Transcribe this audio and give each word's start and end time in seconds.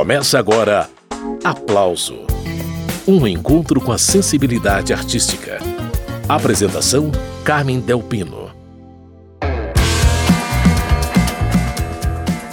Começa 0.00 0.38
agora 0.38 0.88
Aplauso 1.44 2.20
Um 3.06 3.26
encontro 3.26 3.82
com 3.82 3.92
a 3.92 3.98
sensibilidade 3.98 4.94
artística. 4.94 5.58
Apresentação: 6.26 7.12
Carmen 7.44 7.80
Delpino. 7.80 8.50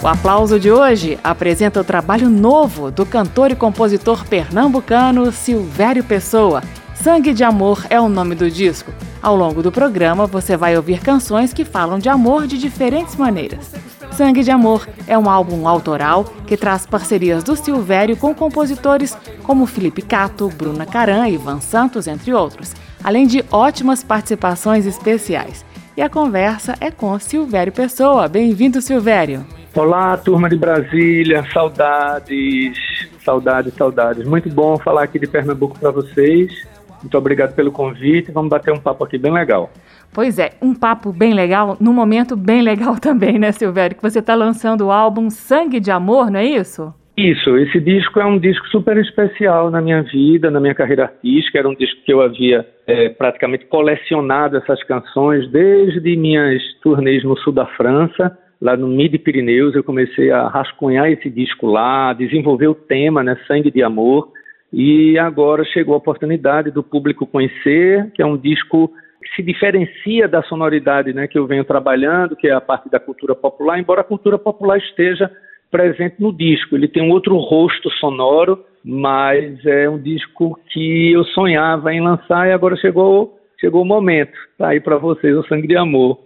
O 0.02 0.06
aplauso 0.06 0.60
de 0.60 0.70
hoje 0.70 1.18
apresenta 1.24 1.80
o 1.80 1.84
trabalho 1.84 2.28
novo 2.28 2.90
do 2.90 3.06
cantor 3.06 3.50
e 3.50 3.56
compositor 3.56 4.26
pernambucano 4.26 5.32
Silvério 5.32 6.04
Pessoa. 6.04 6.62
Sangue 6.94 7.32
de 7.32 7.44
Amor 7.44 7.86
é 7.88 7.98
o 7.98 8.10
nome 8.10 8.34
do 8.34 8.50
disco. 8.50 8.92
Ao 9.22 9.34
longo 9.34 9.62
do 9.62 9.72
programa, 9.72 10.26
você 10.26 10.54
vai 10.54 10.76
ouvir 10.76 11.00
canções 11.00 11.54
que 11.54 11.64
falam 11.64 11.98
de 11.98 12.10
amor 12.10 12.46
de 12.46 12.58
diferentes 12.58 13.16
maneiras. 13.16 13.72
Sangue 14.18 14.42
de 14.42 14.50
Amor 14.50 14.84
é 15.06 15.16
um 15.16 15.30
álbum 15.30 15.68
autoral 15.68 16.24
que 16.44 16.56
traz 16.56 16.84
parcerias 16.84 17.44
do 17.44 17.54
Silvério 17.54 18.16
com 18.16 18.34
compositores 18.34 19.16
como 19.44 19.64
Felipe 19.64 20.02
Cato, 20.02 20.48
Bruna 20.48 20.84
Caran, 20.84 21.28
Ivan 21.28 21.60
Santos, 21.60 22.08
entre 22.08 22.34
outros, 22.34 22.74
além 23.04 23.28
de 23.28 23.44
ótimas 23.48 24.02
participações 24.02 24.86
especiais. 24.86 25.64
E 25.96 26.02
a 26.02 26.10
conversa 26.10 26.74
é 26.80 26.90
com 26.90 27.16
Silvério 27.20 27.72
Pessoa. 27.72 28.26
Bem-vindo, 28.26 28.82
Silvério. 28.82 29.46
Olá, 29.72 30.16
turma 30.16 30.50
de 30.50 30.56
Brasília, 30.56 31.46
saudades, 31.52 32.76
saudades, 33.24 33.72
saudades. 33.74 34.26
Muito 34.26 34.50
bom 34.50 34.78
falar 34.78 35.04
aqui 35.04 35.20
de 35.20 35.28
Pernambuco 35.28 35.78
para 35.78 35.92
vocês. 35.92 36.66
Muito 37.00 37.16
obrigado 37.16 37.54
pelo 37.54 37.70
convite. 37.70 38.32
Vamos 38.32 38.50
bater 38.50 38.74
um 38.74 38.80
papo 38.80 39.04
aqui 39.04 39.16
bem 39.16 39.32
legal. 39.32 39.70
Pois 40.12 40.38
é, 40.38 40.52
um 40.60 40.74
papo 40.74 41.12
bem 41.12 41.34
legal, 41.34 41.76
num 41.80 41.92
momento 41.92 42.36
bem 42.36 42.62
legal 42.62 42.98
também, 43.00 43.38
né, 43.38 43.52
Silvério? 43.52 43.96
Que 43.96 44.02
você 44.02 44.18
está 44.18 44.34
lançando 44.34 44.86
o 44.86 44.90
álbum 44.90 45.30
Sangue 45.30 45.80
de 45.80 45.90
Amor, 45.90 46.30
não 46.30 46.40
é 46.40 46.44
isso? 46.44 46.92
Isso, 47.18 47.56
esse 47.56 47.80
disco 47.80 48.20
é 48.20 48.24
um 48.24 48.38
disco 48.38 48.64
super 48.68 48.96
especial 48.96 49.72
na 49.72 49.80
minha 49.80 50.02
vida, 50.02 50.52
na 50.52 50.60
minha 50.60 50.74
carreira 50.74 51.02
artística. 51.02 51.58
Era 51.58 51.68
um 51.68 51.74
disco 51.74 52.00
que 52.04 52.12
eu 52.12 52.20
havia 52.20 52.64
é, 52.86 53.08
praticamente 53.08 53.66
colecionado 53.66 54.56
essas 54.56 54.80
canções 54.84 55.50
desde 55.50 56.16
minhas 56.16 56.62
turnês 56.80 57.24
no 57.24 57.36
sul 57.38 57.52
da 57.52 57.66
França, 57.66 58.38
lá 58.62 58.76
no 58.76 58.86
Midi 58.86 59.18
Pirineus. 59.18 59.74
Eu 59.74 59.82
comecei 59.82 60.30
a 60.30 60.46
rascunhar 60.46 61.10
esse 61.10 61.28
disco 61.28 61.66
lá, 61.66 62.12
desenvolver 62.12 62.68
o 62.68 62.74
tema, 62.74 63.24
né, 63.24 63.36
Sangue 63.48 63.72
de 63.72 63.82
Amor. 63.82 64.30
E 64.72 65.18
agora 65.18 65.64
chegou 65.64 65.94
a 65.94 65.98
oportunidade 65.98 66.70
do 66.70 66.84
público 66.84 67.26
conhecer, 67.26 68.12
que 68.14 68.22
é 68.22 68.26
um 68.26 68.36
disco 68.36 68.92
se 69.34 69.42
diferencia 69.42 70.28
da 70.28 70.42
sonoridade 70.42 71.12
né, 71.12 71.26
que 71.26 71.38
eu 71.38 71.46
venho 71.46 71.64
trabalhando, 71.64 72.36
que 72.36 72.48
é 72.48 72.52
a 72.52 72.60
parte 72.60 72.88
da 72.88 73.00
cultura 73.00 73.34
popular, 73.34 73.78
embora 73.78 74.00
a 74.00 74.04
cultura 74.04 74.38
popular 74.38 74.78
esteja 74.78 75.30
presente 75.70 76.16
no 76.18 76.32
disco. 76.32 76.74
Ele 76.74 76.88
tem 76.88 77.02
um 77.02 77.10
outro 77.10 77.36
rosto 77.36 77.90
sonoro, 77.92 78.64
mas 78.84 79.64
é 79.66 79.88
um 79.88 80.00
disco 80.00 80.58
que 80.70 81.12
eu 81.12 81.24
sonhava 81.24 81.92
em 81.92 82.00
lançar 82.00 82.48
e 82.48 82.52
agora 82.52 82.76
chegou 82.76 83.38
chegou 83.60 83.82
o 83.82 83.84
momento. 83.84 84.32
Tá 84.56 84.68
aí 84.68 84.80
para 84.80 84.96
vocês 84.96 85.36
o 85.36 85.46
Sangue 85.48 85.66
de 85.66 85.76
Amor. 85.76 86.20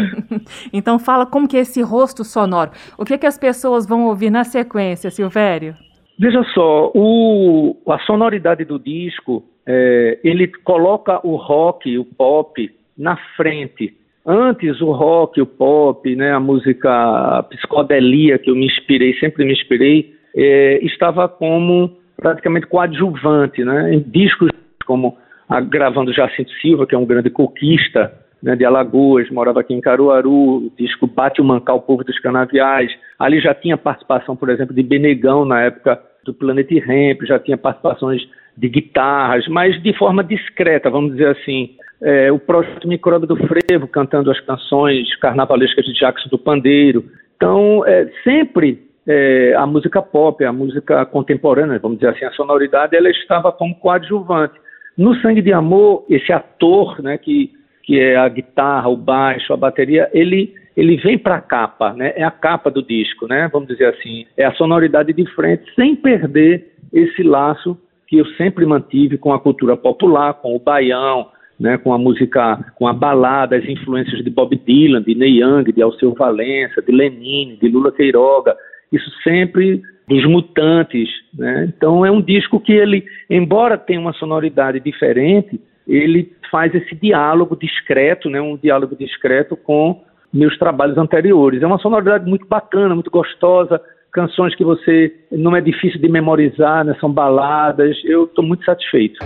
então 0.72 0.98
fala 0.98 1.24
como 1.26 1.48
que 1.48 1.56
é 1.56 1.60
esse 1.60 1.82
rosto 1.82 2.24
sonoro. 2.24 2.70
O 2.98 3.04
que, 3.04 3.16
que 3.16 3.26
as 3.26 3.38
pessoas 3.38 3.88
vão 3.88 4.06
ouvir 4.06 4.30
na 4.30 4.44
sequência, 4.44 5.10
Silvério? 5.10 5.74
Veja 6.18 6.42
só, 6.52 6.90
o, 6.94 7.76
a 7.88 7.98
sonoridade 8.00 8.64
do 8.64 8.78
disco 8.78 9.44
é, 9.70 10.18
ele 10.24 10.48
coloca 10.64 11.20
o 11.22 11.36
rock, 11.36 11.98
o 11.98 12.04
pop, 12.04 12.70
na 12.96 13.18
frente. 13.36 13.94
Antes 14.24 14.80
o 14.80 14.92
rock, 14.92 15.40
o 15.42 15.46
pop, 15.46 16.16
né, 16.16 16.32
a 16.32 16.40
música 16.40 17.42
psicodelia 17.50 18.38
que 18.38 18.50
eu 18.50 18.56
me 18.56 18.66
inspirei, 18.66 19.14
sempre 19.18 19.44
me 19.44 19.52
inspirei, 19.52 20.14
é, 20.34 20.78
estava 20.82 21.28
como 21.28 21.98
praticamente 22.16 22.66
coadjuvante, 22.66 23.62
né, 23.62 23.94
em 23.94 24.00
discos 24.00 24.50
como 24.86 25.18
a, 25.46 25.60
gravando 25.60 26.14
Jacinto 26.14 26.50
Silva, 26.62 26.86
que 26.86 26.94
é 26.94 26.98
um 26.98 27.06
grande 27.06 27.28
coquista 27.28 28.12
né, 28.42 28.56
de 28.56 28.64
Alagoas, 28.64 29.30
morava 29.30 29.60
aqui 29.60 29.74
em 29.74 29.80
Caruaru, 29.82 30.66
o 30.66 30.72
disco 30.78 31.06
Bate 31.06 31.42
o 31.42 31.44
Mancal, 31.44 31.76
o 31.76 31.82
Povo 31.82 32.04
dos 32.04 32.18
Canaviais. 32.20 32.90
Ali 33.18 33.38
já 33.40 33.54
tinha 33.54 33.76
participação, 33.76 34.34
por 34.34 34.48
exemplo, 34.48 34.74
de 34.74 34.82
Benegão 34.82 35.44
na 35.44 35.62
época 35.62 36.00
do 36.24 36.32
Planet 36.32 36.70
Ramp, 36.70 37.22
já 37.26 37.38
tinha 37.38 37.56
participações 37.56 38.22
de 38.58 38.68
guitarras, 38.68 39.46
mas 39.46 39.80
de 39.82 39.92
forma 39.96 40.24
discreta, 40.24 40.90
vamos 40.90 41.12
dizer 41.12 41.28
assim. 41.28 41.76
É, 42.00 42.30
o 42.30 42.38
projeto 42.38 42.86
Micróbio 42.86 43.26
do 43.26 43.36
Frevo, 43.36 43.88
cantando 43.88 44.30
as 44.30 44.40
canções 44.40 45.14
carnavalescas 45.16 45.84
de 45.84 45.92
Jackson 45.94 46.28
do 46.28 46.38
Pandeiro. 46.38 47.04
Então, 47.36 47.84
é, 47.84 48.08
sempre 48.22 48.80
é, 49.06 49.54
a 49.56 49.66
música 49.66 50.00
pop, 50.00 50.44
a 50.44 50.52
música 50.52 51.04
contemporânea, 51.06 51.78
vamos 51.78 51.98
dizer 51.98 52.14
assim, 52.14 52.24
a 52.24 52.32
sonoridade, 52.32 52.96
ela 52.96 53.10
estava 53.10 53.50
como 53.50 53.74
coadjuvante. 53.76 54.54
No 54.96 55.14
Sangue 55.16 55.42
de 55.42 55.52
Amor, 55.52 56.04
esse 56.08 56.32
ator, 56.32 57.00
né, 57.02 57.18
que, 57.18 57.52
que 57.82 57.98
é 57.98 58.16
a 58.16 58.28
guitarra, 58.28 58.88
o 58.88 58.96
baixo, 58.96 59.52
a 59.52 59.56
bateria, 59.56 60.08
ele, 60.12 60.54
ele 60.76 60.96
vem 60.98 61.16
para 61.16 61.36
a 61.36 61.40
capa, 61.40 61.92
né, 61.94 62.12
é 62.16 62.22
a 62.22 62.30
capa 62.30 62.70
do 62.70 62.82
disco, 62.82 63.26
né, 63.26 63.48
vamos 63.52 63.68
dizer 63.68 63.86
assim, 63.86 64.26
é 64.36 64.44
a 64.44 64.52
sonoridade 64.54 65.12
de 65.12 65.26
frente, 65.34 65.64
sem 65.74 65.96
perder 65.96 66.72
esse 66.92 67.22
laço 67.22 67.78
que 68.08 68.16
eu 68.16 68.26
sempre 68.36 68.64
mantive 68.64 69.18
com 69.18 69.32
a 69.32 69.38
cultura 69.38 69.76
popular, 69.76 70.34
com 70.34 70.56
o 70.56 70.58
baião, 70.58 71.28
né, 71.60 71.76
com 71.76 71.92
a 71.92 71.98
música, 71.98 72.58
com 72.76 72.86
a 72.86 72.92
balada, 72.92 73.56
as 73.56 73.68
influências 73.68 74.24
de 74.24 74.30
Bob 74.30 74.56
Dylan, 74.56 75.02
de 75.02 75.14
Neil 75.14 75.46
Young, 75.46 75.72
de 75.72 75.82
Alceu 75.82 76.14
Valença, 76.14 76.80
de 76.80 76.90
Lenine, 76.90 77.56
de 77.56 77.68
Lula 77.68 77.92
Queiroga, 77.92 78.56
isso 78.90 79.10
sempre 79.22 79.82
dos 80.08 80.24
mutantes, 80.24 81.08
né? 81.36 81.70
Então 81.76 82.06
é 82.06 82.10
um 82.10 82.22
disco 82.22 82.58
que 82.58 82.72
ele, 82.72 83.04
embora 83.28 83.76
tenha 83.76 84.00
uma 84.00 84.14
sonoridade 84.14 84.80
diferente, 84.80 85.60
ele 85.86 86.32
faz 86.50 86.74
esse 86.74 86.94
diálogo 86.94 87.56
discreto, 87.56 88.30
né, 88.30 88.40
um 88.40 88.56
diálogo 88.56 88.96
discreto 88.96 89.54
com 89.54 90.02
meus 90.32 90.56
trabalhos 90.58 90.96
anteriores. 90.96 91.62
É 91.62 91.66
uma 91.66 91.78
sonoridade 91.78 92.28
muito 92.28 92.46
bacana, 92.46 92.94
muito 92.94 93.10
gostosa, 93.10 93.80
canções 94.12 94.54
que 94.54 94.64
você 94.64 95.14
não 95.30 95.54
é 95.54 95.60
difícil 95.60 96.00
de 96.00 96.08
memorizar, 96.08 96.84
né? 96.84 96.96
são 97.00 97.12
baladas. 97.12 97.96
Eu 98.04 98.24
estou 98.24 98.44
muito 98.44 98.64
satisfeito. 98.64 99.18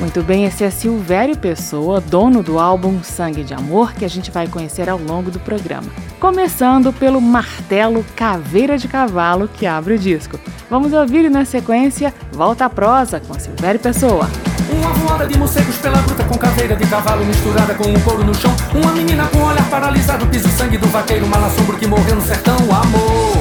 Muito 0.00 0.22
bem, 0.22 0.46
esse 0.46 0.64
é 0.64 0.70
Silvério 0.70 1.36
Pessoa, 1.36 2.00
dono 2.00 2.42
do 2.42 2.58
álbum 2.58 3.02
Sangue 3.02 3.44
de 3.44 3.52
Amor, 3.52 3.92
que 3.92 4.02
a 4.02 4.08
gente 4.08 4.30
vai 4.30 4.48
conhecer 4.48 4.88
ao 4.88 4.96
longo 4.98 5.30
do 5.30 5.38
programa. 5.38 5.90
Começando 6.18 6.90
pelo 6.90 7.20
martelo 7.20 8.02
Caveira 8.16 8.78
de 8.78 8.88
Cavalo, 8.88 9.46
que 9.46 9.66
abre 9.66 9.94
o 9.94 9.98
disco. 9.98 10.40
Vamos 10.70 10.94
ouvir 10.94 11.30
na 11.30 11.44
sequência 11.44 12.14
Volta 12.32 12.64
à 12.64 12.70
Prosa 12.70 13.20
com 13.20 13.34
Silvério 13.34 13.78
Pessoa. 13.78 14.26
Uma 14.72 14.92
voada 14.94 15.26
de 15.26 15.36
morcegos 15.36 15.76
pela 15.78 16.00
gruta 16.00 16.24
com 16.24 16.38
caveira 16.38 16.76
de 16.76 16.86
cavalo 16.86 17.24
misturada 17.24 17.74
com 17.74 17.88
um 17.88 18.00
couro 18.00 18.24
no 18.24 18.34
chão. 18.34 18.54
Uma 18.72 18.92
menina 18.92 19.26
com 19.26 19.42
olhar 19.42 19.68
paralisado, 19.68 20.26
piso 20.28 20.48
sangue 20.48 20.78
do 20.78 20.86
vaqueiro, 20.86 21.26
malassombro 21.26 21.76
que 21.76 21.86
morreu 21.86 22.14
no 22.14 22.22
sertão. 22.22 22.56
Amor, 22.56 23.36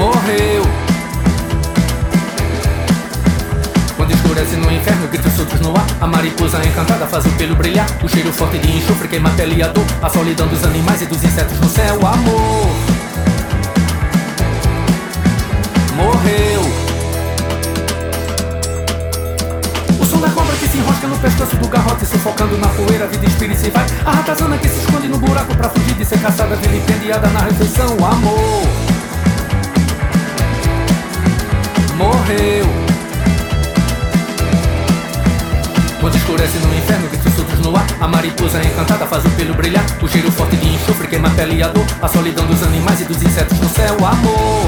morreu. 0.00 0.62
Quando 3.96 4.12
escurece 4.14 4.56
no 4.56 4.72
inferno, 4.72 5.06
gritos 5.08 5.32
soltos 5.34 5.60
no 5.60 5.76
ar. 5.76 5.86
A 6.00 6.06
mariposa 6.06 6.64
encantada 6.66 7.06
faz 7.06 7.26
o 7.26 7.30
pelo 7.32 7.54
brilhar. 7.54 7.86
O 8.02 8.08
cheiro 8.08 8.32
forte 8.32 8.58
de 8.58 8.78
enxofre 8.78 9.08
queima 9.08 9.28
a 9.28 9.32
pele 9.32 9.56
e 9.56 9.62
a 9.62 9.68
dor. 9.68 9.84
A 10.02 10.08
solidão 10.08 10.48
dos 10.48 10.64
animais 10.64 11.02
e 11.02 11.06
dos 11.06 11.22
insetos 11.22 11.60
no 11.60 11.68
céu. 11.68 11.98
Amor, 12.06 12.66
morreu. 15.96 16.80
se 20.70 20.78
enrosca 20.78 21.08
no 21.08 21.18
pescoço 21.18 21.56
do 21.56 21.66
garrote, 21.66 22.06
sufocando 22.06 22.56
na 22.56 22.68
poeira, 22.68 23.04
a 23.04 23.08
vida 23.08 23.26
inspira 23.26 23.52
e 23.52 23.56
se 23.56 23.70
vai. 23.70 23.84
A 24.06 24.12
ratazana 24.12 24.56
que 24.56 24.68
se 24.68 24.78
esconde 24.78 25.08
no 25.08 25.18
buraco 25.18 25.52
pra 25.56 25.68
fugir 25.68 25.94
de 25.94 26.04
ser 26.04 26.20
caçada, 26.20 26.54
vilipendiada 26.54 27.26
na 27.28 27.40
refeição. 27.40 27.88
Amor 27.96 28.89
morreu. 32.00 32.64
Quando 36.00 36.16
escurece 36.16 36.58
no 36.58 36.74
inferno, 36.74 37.08
gritos 37.08 37.34
soltos 37.34 37.58
no 37.60 37.76
ar. 37.76 37.86
A 38.00 38.08
mariposa 38.08 38.62
encantada 38.64 39.06
faz 39.06 39.24
o 39.24 39.30
pelo 39.30 39.54
brilhar. 39.54 39.84
O 40.02 40.08
cheiro 40.08 40.32
forte 40.32 40.56
de 40.56 40.66
enxofre 40.66 41.06
queima 41.08 41.28
a 41.28 41.30
pele 41.32 41.56
e 41.56 41.62
a 41.62 41.68
dor. 41.68 41.84
A 42.00 42.08
solidão 42.08 42.46
dos 42.46 42.62
animais 42.62 43.02
e 43.02 43.04
dos 43.04 43.22
insetos 43.22 43.58
no 43.60 43.68
céu 43.68 43.96
Amor. 43.96 44.66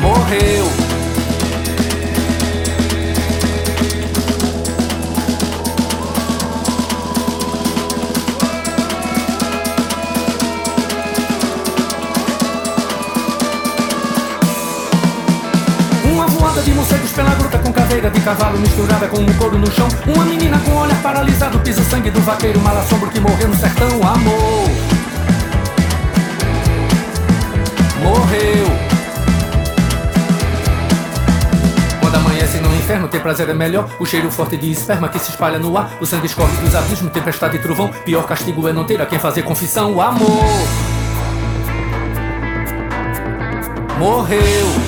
Morreu 0.00 0.91
madeira 17.92 18.10
de 18.10 18.20
cavalo 18.22 18.58
misturada 18.58 19.06
com 19.06 19.18
um 19.18 19.32
couro 19.34 19.58
no 19.58 19.70
chão. 19.70 19.86
Uma 20.06 20.24
menina 20.24 20.58
com 20.60 20.74
olhar 20.76 21.00
paralisado 21.02 21.58
pisa 21.58 21.82
o 21.82 21.84
sangue 21.84 22.10
do 22.10 22.20
vaqueiro, 22.22 22.58
mal 22.60 22.74
assombro 22.78 23.10
que 23.10 23.20
morreu 23.20 23.48
no 23.48 23.54
sertão. 23.54 23.88
Amor. 24.02 24.70
Morreu. 28.02 28.66
Quando 32.00 32.14
amanhece 32.14 32.58
no 32.60 32.74
inferno, 32.74 33.08
ter 33.08 33.20
prazer 33.20 33.50
é 33.50 33.54
melhor. 33.54 33.86
O 33.98 34.06
cheiro 34.06 34.30
forte 34.30 34.56
de 34.56 34.70
esperma 34.70 35.10
que 35.10 35.18
se 35.18 35.30
espalha 35.30 35.58
no 35.58 35.76
ar. 35.76 35.90
O 36.00 36.06
sangue 36.06 36.26
escorre 36.26 36.56
dos 36.62 36.74
abismos, 36.74 37.12
tempestade 37.12 37.56
e 37.56 37.60
trovão. 37.60 37.88
Pior 38.06 38.24
castigo 38.26 38.66
é 38.66 38.72
não 38.72 38.84
ter 38.84 39.02
a 39.02 39.06
quem 39.06 39.18
fazer 39.18 39.42
confissão. 39.42 40.00
Amor. 40.00 40.46
Morreu. 43.98 44.81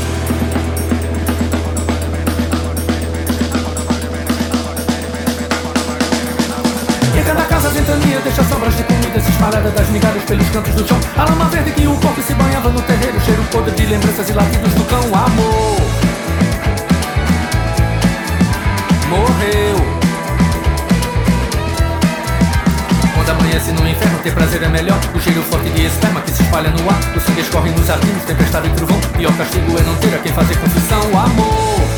Espalhada 9.45 9.71
das 9.71 9.89
migalhas 9.91 10.25
pelos 10.25 10.49
cantos 10.49 10.75
do 10.75 10.89
chão. 10.89 10.99
A 11.17 11.25
lama 11.25 11.45
verde 11.47 11.71
que 11.73 11.87
o 11.87 11.95
corpo 11.97 12.23
se 12.23 12.33
banhava 12.35 12.71
no 12.71 12.81
terreiro, 12.81 13.21
cheiro 13.21 13.45
podre 13.53 13.73
de 13.73 13.85
lembranças 13.85 14.29
e 14.29 14.33
latidos 14.33 14.73
do 14.73 14.85
cão. 14.85 15.01
Amor 15.01 15.81
morreu. 19.11 19.77
Quando 23.15 23.31
amanhece 23.31 23.73
no 23.73 23.87
inferno, 23.87 24.19
ter 24.23 24.33
prazer 24.33 24.63
é 24.63 24.69
melhor. 24.69 24.99
O 25.15 25.21
cheiro 25.21 25.43
forte 25.43 25.69
de 25.71 25.85
esperma 25.85 26.23
que 26.23 26.31
se 26.31 26.43
espalha 26.43 26.71
no 26.71 26.89
ar. 26.89 26.99
O 27.15 27.21
sangue 27.21 27.43
escorre 27.43 27.71
nos 27.71 27.91
abismos, 27.91 28.25
tempestade 28.25 28.69
e 28.69 28.71
trovão. 28.71 28.99
Pior 29.17 29.37
castigo 29.37 29.79
é 29.79 29.83
não 29.83 29.95
ter 29.97 30.15
a 30.15 30.19
quem 30.21 30.33
fazer 30.33 30.57
confusão. 30.57 31.01
O 31.13 31.19
amor 31.19 31.94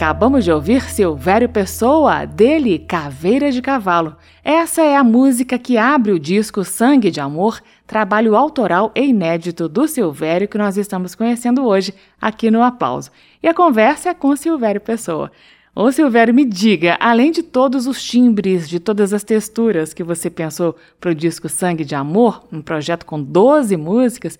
Acabamos 0.00 0.44
de 0.44 0.50
ouvir 0.50 0.80
Silvério 0.84 1.46
Pessoa, 1.46 2.24
dele 2.24 2.78
Caveira 2.78 3.52
de 3.52 3.60
Cavalo. 3.60 4.16
Essa 4.42 4.80
é 4.80 4.96
a 4.96 5.04
música 5.04 5.58
que 5.58 5.76
abre 5.76 6.10
o 6.10 6.18
disco 6.18 6.64
Sangue 6.64 7.10
de 7.10 7.20
Amor, 7.20 7.60
trabalho 7.86 8.34
autoral 8.34 8.90
e 8.94 9.02
inédito 9.02 9.68
do 9.68 9.86
Silvério 9.86 10.48
que 10.48 10.56
nós 10.56 10.78
estamos 10.78 11.14
conhecendo 11.14 11.66
hoje 11.66 11.92
aqui 12.18 12.50
no 12.50 12.62
Aplauso. 12.62 13.10
E 13.42 13.46
a 13.46 13.52
conversa 13.52 14.08
é 14.08 14.14
com 14.14 14.34
Silvério 14.34 14.80
Pessoa. 14.80 15.30
Ô 15.76 15.92
Silvério, 15.92 16.32
me 16.32 16.46
diga, 16.46 16.96
além 16.98 17.30
de 17.30 17.42
todos 17.42 17.86
os 17.86 18.02
timbres, 18.02 18.70
de 18.70 18.80
todas 18.80 19.12
as 19.12 19.22
texturas 19.22 19.92
que 19.92 20.02
você 20.02 20.30
pensou 20.30 20.76
para 20.98 21.10
o 21.10 21.14
disco 21.14 21.46
Sangue 21.46 21.84
de 21.84 21.94
Amor, 21.94 22.42
um 22.50 22.62
projeto 22.62 23.04
com 23.04 23.22
12 23.22 23.76
músicas, 23.76 24.38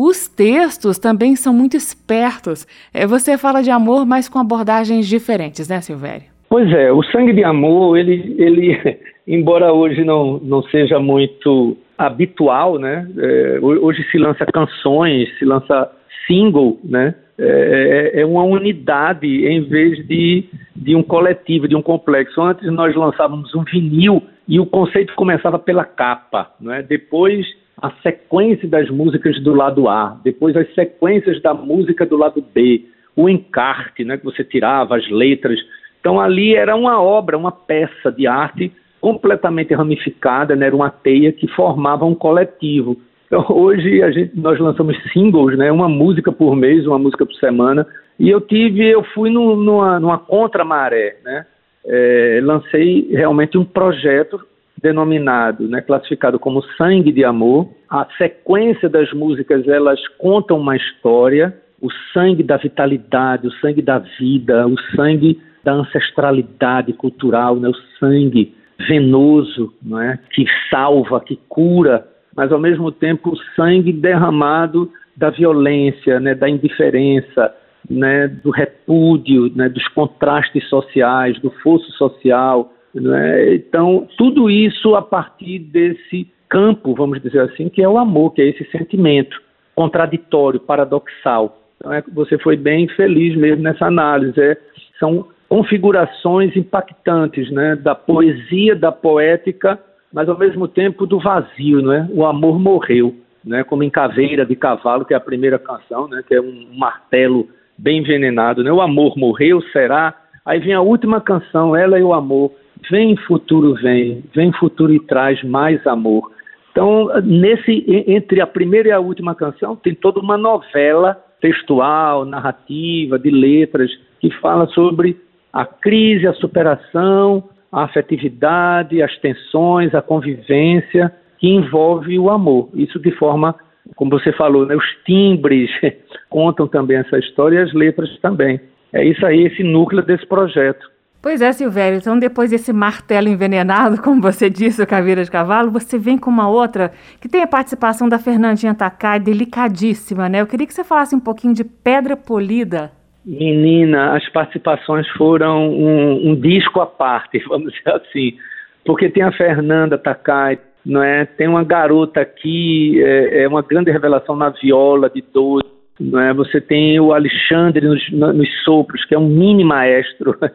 os 0.00 0.26
textos 0.28 0.98
também 0.98 1.36
são 1.36 1.52
muito 1.52 1.76
espertos. 1.76 2.66
É, 2.94 3.06
você 3.06 3.36
fala 3.36 3.62
de 3.62 3.70
amor, 3.70 4.06
mas 4.06 4.30
com 4.30 4.38
abordagens 4.38 5.06
diferentes, 5.06 5.68
né, 5.68 5.82
Silvério? 5.82 6.24
Pois 6.48 6.72
é, 6.72 6.90
o 6.90 7.02
Sangue 7.02 7.34
de 7.34 7.44
Amor, 7.44 7.98
ele, 7.98 8.34
ele 8.38 8.98
embora 9.28 9.74
hoje 9.74 10.02
não, 10.02 10.38
não 10.38 10.62
seja 10.62 10.98
muito 10.98 11.76
habitual, 11.98 12.78
né? 12.78 13.06
É, 13.18 13.58
hoje 13.60 14.02
se 14.10 14.16
lança 14.16 14.46
canções, 14.46 15.28
se 15.38 15.44
lança 15.44 15.92
single, 16.26 16.80
né? 16.82 17.14
É, 17.38 18.12
é, 18.16 18.20
é, 18.20 18.26
uma 18.26 18.42
unidade 18.42 19.26
em 19.26 19.62
vez 19.62 20.06
de, 20.06 20.44
de 20.74 20.96
um 20.96 21.02
coletivo, 21.02 21.68
de 21.68 21.76
um 21.76 21.82
complexo. 21.82 22.40
Antes 22.40 22.70
nós 22.72 22.94
lançávamos 22.96 23.54
um 23.54 23.64
vinil 23.64 24.22
e 24.48 24.58
o 24.58 24.66
conceito 24.66 25.14
começava 25.14 25.58
pela 25.58 25.84
capa, 25.84 26.50
né? 26.60 26.82
depois 26.82 27.46
a 27.80 27.90
sequência 28.02 28.68
das 28.68 28.88
músicas 28.90 29.40
do 29.42 29.54
lado 29.54 29.88
A, 29.88 30.18
depois 30.22 30.56
as 30.56 30.72
sequências 30.74 31.40
da 31.40 31.54
música 31.54 32.04
do 32.04 32.16
lado 32.16 32.44
B, 32.54 32.84
o 33.16 33.28
encarte 33.28 34.04
né? 34.04 34.16
que 34.16 34.24
você 34.24 34.44
tirava, 34.44 34.96
as 34.96 35.08
letras. 35.08 35.58
Então 36.00 36.20
ali 36.20 36.54
era 36.54 36.76
uma 36.76 37.00
obra, 37.00 37.36
uma 37.38 37.52
peça 37.52 38.10
de 38.12 38.26
arte 38.26 38.72
completamente 39.00 39.74
ramificada, 39.74 40.54
né? 40.54 40.66
era 40.66 40.76
uma 40.76 40.90
teia 40.90 41.32
que 41.32 41.48
formava 41.48 42.04
um 42.04 42.14
coletivo. 42.14 42.96
Então, 43.26 43.46
hoje 43.48 44.02
a 44.02 44.10
gente, 44.10 44.36
nós 44.36 44.58
lançamos 44.58 44.96
singles, 45.12 45.56
né? 45.56 45.70
Uma 45.70 45.88
música 45.88 46.32
por 46.32 46.56
mês, 46.56 46.84
uma 46.84 46.98
música 46.98 47.24
por 47.24 47.34
semana. 47.36 47.86
E 48.18 48.28
eu 48.28 48.40
tive, 48.40 48.84
eu 48.88 49.04
fui 49.14 49.30
numa, 49.30 50.00
numa 50.00 50.18
contramaré, 50.18 51.16
né? 51.24 51.46
É, 51.86 52.40
lancei 52.42 53.08
realmente 53.12 53.56
um 53.56 53.64
projeto 53.64 54.40
denominado, 54.82 55.68
né, 55.68 55.80
classificado 55.80 56.38
como 56.38 56.62
Sangue 56.76 57.12
de 57.12 57.24
Amor. 57.24 57.68
A 57.88 58.06
sequência 58.16 58.88
das 58.88 59.12
músicas 59.12 59.66
elas 59.68 60.00
contam 60.18 60.58
uma 60.58 60.76
história, 60.76 61.54
o 61.80 61.88
sangue 62.12 62.42
da 62.42 62.56
vitalidade, 62.56 63.46
o 63.46 63.52
sangue 63.52 63.82
da 63.82 63.98
vida, 63.98 64.66
o 64.66 64.78
sangue 64.96 65.40
da 65.62 65.72
ancestralidade 65.72 66.92
cultural, 66.92 67.56
né, 67.56 67.68
o 67.68 67.74
sangue 67.98 68.54
venoso, 68.88 69.74
não 69.82 70.00
é, 70.00 70.18
que 70.32 70.46
salva, 70.70 71.20
que 71.20 71.38
cura 71.48 72.08
mas 72.40 72.52
ao 72.52 72.58
mesmo 72.58 72.90
tempo 72.90 73.30
o 73.30 73.36
sangue 73.54 73.92
derramado 73.92 74.90
da 75.16 75.30
violência, 75.30 76.18
né, 76.20 76.34
da 76.34 76.48
indiferença, 76.48 77.54
né, 77.88 78.28
do 78.28 78.50
repúdio, 78.50 79.52
né, 79.54 79.68
dos 79.68 79.86
contrastes 79.88 80.66
sociais, 80.68 81.38
do 81.40 81.50
fosso 81.62 81.90
social. 81.92 82.72
Né? 82.94 83.54
Então, 83.54 84.08
tudo 84.16 84.50
isso 84.50 84.94
a 84.94 85.02
partir 85.02 85.58
desse 85.58 86.26
campo, 86.48 86.94
vamos 86.94 87.22
dizer 87.22 87.40
assim, 87.40 87.68
que 87.68 87.82
é 87.82 87.88
o 87.88 87.98
amor, 87.98 88.32
que 88.32 88.42
é 88.42 88.48
esse 88.48 88.64
sentimento 88.70 89.40
contraditório, 89.74 90.60
paradoxal. 90.60 91.58
Então, 91.76 91.92
é, 91.92 92.02
você 92.12 92.38
foi 92.38 92.56
bem 92.56 92.88
feliz 92.88 93.36
mesmo 93.36 93.62
nessa 93.62 93.86
análise. 93.86 94.40
É, 94.40 94.56
são 94.98 95.26
configurações 95.48 96.56
impactantes 96.56 97.50
né, 97.50 97.76
da 97.76 97.94
poesia, 97.94 98.74
da 98.74 98.92
poética 98.92 99.78
mas 100.12 100.28
ao 100.28 100.38
mesmo 100.38 100.66
tempo 100.66 101.06
do 101.06 101.18
vazio, 101.20 101.82
não 101.82 101.92
é? 101.92 102.08
O 102.10 102.24
amor 102.24 102.58
morreu, 102.58 103.14
né? 103.44 103.62
Como 103.62 103.82
em 103.82 103.90
Caveira 103.90 104.44
de 104.44 104.56
Cavalo, 104.56 105.04
que 105.04 105.14
é 105.14 105.16
a 105.16 105.20
primeira 105.20 105.58
canção, 105.58 106.08
né? 106.08 106.22
Que 106.26 106.34
é 106.34 106.40
um 106.40 106.66
martelo 106.74 107.48
bem 107.78 107.98
envenenado, 107.98 108.64
né? 108.64 108.72
O 108.72 108.80
amor 108.80 109.16
morreu, 109.16 109.62
será? 109.72 110.14
Aí 110.44 110.58
vem 110.58 110.74
a 110.74 110.80
última 110.80 111.20
canção, 111.20 111.76
Ela 111.76 111.98
e 111.98 112.02
o 112.02 112.12
Amor. 112.12 112.52
Vem 112.88 113.16
futuro, 113.16 113.74
vem, 113.74 114.22
vem 114.34 114.52
futuro 114.52 114.92
e 114.92 115.00
traz 115.00 115.42
mais 115.42 115.84
amor. 115.86 116.30
Então, 116.70 117.08
nesse 117.24 117.84
entre 118.06 118.40
a 118.40 118.46
primeira 118.46 118.88
e 118.88 118.92
a 118.92 119.00
última 119.00 119.34
canção 119.34 119.74
tem 119.74 119.94
toda 119.94 120.20
uma 120.20 120.36
novela 120.38 121.14
textual, 121.40 122.24
narrativa, 122.24 123.18
de 123.18 123.30
letras 123.30 123.90
que 124.20 124.30
fala 124.40 124.66
sobre 124.68 125.16
a 125.52 125.64
crise, 125.64 126.26
a 126.26 126.34
superação, 126.34 127.48
a 127.72 127.84
afetividade, 127.84 129.02
as 129.02 129.16
tensões, 129.18 129.94
a 129.94 130.02
convivência 130.02 131.12
que 131.38 131.48
envolve 131.48 132.18
o 132.18 132.30
amor. 132.30 132.68
Isso 132.74 132.98
de 132.98 133.10
forma, 133.12 133.54
como 133.96 134.10
você 134.10 134.32
falou, 134.32 134.66
né, 134.66 134.76
os 134.76 134.86
timbres 135.04 135.70
contam 136.28 136.68
também 136.68 136.98
essa 136.98 137.18
história 137.18 137.56
e 137.56 137.62
as 137.62 137.72
letras 137.72 138.10
também. 138.20 138.60
É 138.92 139.04
isso 139.04 139.24
aí, 139.24 139.44
esse 139.46 139.62
núcleo 139.62 140.02
desse 140.02 140.26
projeto. 140.26 140.88
Pois 141.22 141.42
é, 141.42 141.52
Silvério. 141.52 141.98
Então, 141.98 142.18
depois 142.18 142.50
desse 142.50 142.72
martelo 142.72 143.28
envenenado, 143.28 144.00
como 144.02 144.20
você 144.20 144.48
disse, 144.48 144.82
o 144.82 144.86
Caveira 144.86 145.22
de 145.22 145.30
Cavalo, 145.30 145.70
você 145.70 145.98
vem 145.98 146.16
com 146.16 146.30
uma 146.30 146.48
outra 146.48 146.92
que 147.20 147.28
tem 147.28 147.42
a 147.42 147.46
participação 147.46 148.08
da 148.08 148.18
Fernandinha 148.18 148.74
Takai, 148.74 149.20
delicadíssima, 149.20 150.28
né? 150.28 150.40
Eu 150.40 150.46
queria 150.46 150.66
que 150.66 150.72
você 150.74 150.84
falasse 150.84 151.14
um 151.14 151.20
pouquinho 151.20 151.54
de 151.54 151.64
Pedra 151.64 152.16
Polida. 152.16 152.90
Menina, 153.24 154.16
as 154.16 154.26
participações 154.30 155.06
foram 155.10 155.68
um, 155.68 156.30
um, 156.30 156.34
disco 156.34 156.80
à 156.80 156.86
parte, 156.86 157.38
vamos 157.46 157.72
dizer 157.72 157.94
assim, 157.94 158.36
porque 158.84 159.10
tem 159.10 159.22
a 159.22 159.32
Fernanda 159.32 159.98
Takai, 159.98 160.58
não 160.84 161.02
é? 161.02 161.26
Tem 161.26 161.46
uma 161.46 161.62
garota 161.62 162.20
aqui, 162.22 163.02
é, 163.02 163.42
é 163.42 163.48
uma 163.48 163.60
grande 163.60 163.90
revelação 163.90 164.34
na 164.34 164.48
viola 164.48 165.10
de 165.10 165.22
12, 165.34 165.64
não 166.00 166.18
é? 166.18 166.32
Você 166.32 166.62
tem 166.62 166.98
o 166.98 167.12
Alexandre 167.12 167.86
nos, 167.86 168.10
nos 168.10 168.48
sopros, 168.64 169.04
que 169.04 169.14
é 169.14 169.18
um 169.18 169.28
mini 169.28 169.64
maestro, 169.64 170.34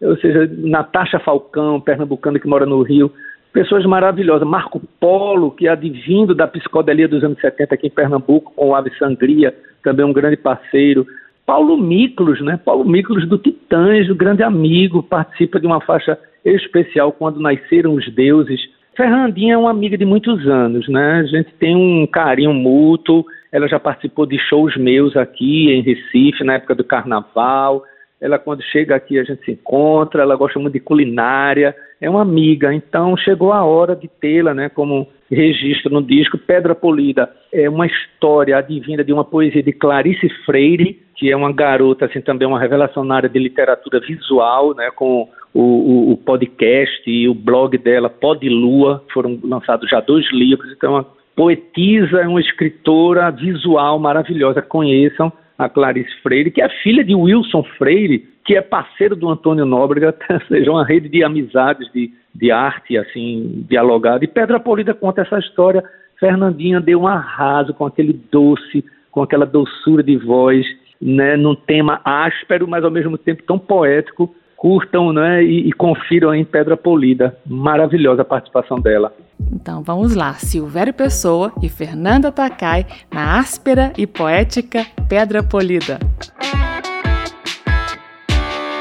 ou 0.00 0.16
seja, 0.18 0.50
Natasha 0.58 1.18
Falcão, 1.18 1.80
pernambucana 1.80 2.38
que 2.38 2.48
mora 2.48 2.66
no 2.66 2.82
Rio, 2.82 3.10
pessoas 3.52 3.86
maravilhosas. 3.86 4.46
Marco 4.46 4.80
Polo, 5.00 5.50
que 5.50 5.66
é 5.66 5.70
advindo 5.70 6.34
da 6.34 6.46
psicodelia 6.46 7.08
dos 7.08 7.24
anos 7.24 7.40
70 7.40 7.74
aqui 7.74 7.86
em 7.86 7.90
Pernambuco, 7.90 8.52
com 8.54 8.68
o 8.68 8.74
Ave 8.74 8.90
Sangria, 8.98 9.54
também 9.82 10.04
um 10.04 10.12
grande 10.12 10.36
parceiro. 10.36 11.06
Paulo 11.46 11.76
Miklos, 11.76 12.40
né? 12.42 12.60
Paulo 12.62 12.84
Miklos 12.84 13.26
do 13.26 13.38
Titãs, 13.38 14.08
do 14.08 14.14
grande 14.14 14.42
amigo, 14.42 15.02
participa 15.02 15.60
de 15.60 15.66
uma 15.66 15.80
faixa 15.80 16.18
especial 16.44 17.12
quando 17.12 17.40
nasceram 17.40 17.94
os 17.94 18.06
deuses. 18.12 18.60
Fernandinha 18.96 19.54
é 19.54 19.58
uma 19.58 19.70
amiga 19.70 19.96
de 19.96 20.04
muitos 20.04 20.46
anos, 20.46 20.88
né? 20.88 21.20
A 21.20 21.24
gente 21.24 21.52
tem 21.54 21.76
um 21.76 22.06
carinho 22.06 22.52
mútuo. 22.52 23.24
Ela 23.52 23.68
já 23.68 23.78
participou 23.78 24.26
de 24.26 24.38
shows 24.38 24.76
meus 24.76 25.16
aqui 25.16 25.70
em 25.70 25.82
Recife, 25.82 26.44
na 26.44 26.54
época 26.54 26.74
do 26.74 26.84
carnaval. 26.84 27.84
Ela 28.20 28.38
quando 28.38 28.62
chega 28.62 28.96
aqui 28.96 29.18
a 29.18 29.24
gente 29.24 29.44
se 29.44 29.52
encontra, 29.52 30.22
ela 30.22 30.36
gosta 30.36 30.58
muito 30.58 30.72
de 30.72 30.80
culinária, 30.80 31.74
é 32.00 32.08
uma 32.08 32.22
amiga, 32.22 32.72
então 32.72 33.16
chegou 33.16 33.52
a 33.52 33.64
hora 33.64 33.94
de 33.94 34.08
tê-la, 34.08 34.54
né, 34.54 34.68
como 34.68 35.08
registro 35.30 35.92
no 35.92 36.02
disco 36.02 36.38
Pedra 36.38 36.74
Polida. 36.74 37.30
É 37.52 37.68
uma 37.68 37.86
história 37.86 38.56
advinda 38.56 39.02
de 39.02 39.12
uma 39.12 39.24
poesia 39.24 39.62
de 39.62 39.72
Clarice 39.72 40.28
Freire, 40.44 41.00
que 41.16 41.30
é 41.30 41.36
uma 41.36 41.52
garota, 41.52 42.04
assim, 42.04 42.20
também 42.20 42.46
uma 42.46 42.60
revelação 42.60 43.04
na 43.04 43.16
área 43.16 43.28
de 43.28 43.38
literatura 43.38 44.00
visual, 44.00 44.74
né, 44.74 44.90
com 44.94 45.28
o, 45.54 45.62
o, 45.62 46.12
o 46.12 46.16
podcast 46.18 47.02
e 47.10 47.28
o 47.28 47.34
blog 47.34 47.76
dela, 47.78 48.10
Pod 48.10 48.46
Lua, 48.48 49.02
foram 49.12 49.38
lançados 49.42 49.88
já 49.88 50.00
dois 50.00 50.30
livros, 50.30 50.70
então 50.72 50.92
uma 50.92 51.06
poetisa, 51.34 52.20
é 52.20 52.28
uma 52.28 52.40
escritora 52.40 53.30
visual 53.30 53.98
maravilhosa, 53.98 54.62
conheçam 54.62 55.32
a 55.58 55.68
Clarice 55.68 56.10
Freire, 56.22 56.50
que 56.50 56.60
é 56.60 56.68
filha 56.82 57.02
de 57.02 57.14
Wilson 57.14 57.62
Freire, 57.78 58.28
que 58.44 58.54
é 58.54 58.60
parceiro 58.60 59.16
do 59.16 59.28
Antônio 59.28 59.64
Nóbrega, 59.64 60.14
seja, 60.48 60.70
uma 60.70 60.84
rede 60.84 61.08
de 61.08 61.24
amizades, 61.24 61.90
de, 61.92 62.10
de 62.34 62.50
arte, 62.50 62.96
assim, 62.96 63.64
dialogada. 63.68 64.24
E 64.24 64.28
Pedra 64.28 64.60
Polida 64.60 64.94
conta 64.94 65.22
essa 65.22 65.38
história. 65.38 65.82
Fernandinha 66.18 66.80
deu 66.80 67.02
um 67.02 67.06
arraso 67.06 67.74
com 67.74 67.84
aquele 67.84 68.12
doce, 68.30 68.84
com 69.10 69.22
aquela 69.22 69.46
doçura 69.46 70.02
de 70.02 70.16
voz, 70.16 70.64
né, 71.00 71.36
num 71.36 71.54
tema 71.54 72.00
áspero, 72.04 72.68
mas 72.68 72.84
ao 72.84 72.90
mesmo 72.90 73.18
tempo 73.18 73.42
tão 73.42 73.58
poético. 73.58 74.34
Curtam 74.56 75.12
né, 75.12 75.44
e, 75.44 75.68
e 75.68 75.72
confiram 75.72 76.34
em 76.34 76.44
Pedra 76.44 76.76
Polida. 76.76 77.36
Maravilhosa 77.46 78.22
a 78.22 78.24
participação 78.24 78.80
dela. 78.80 79.12
Então 79.52 79.82
vamos 79.82 80.14
lá, 80.14 80.34
Silvério 80.34 80.94
Pessoa 80.94 81.52
e 81.62 81.68
Fernanda 81.68 82.32
Takai 82.32 82.86
na 83.12 83.38
áspera 83.38 83.92
e 83.96 84.06
poética 84.06 84.86
Pedra 85.08 85.42
Polida. 85.42 85.98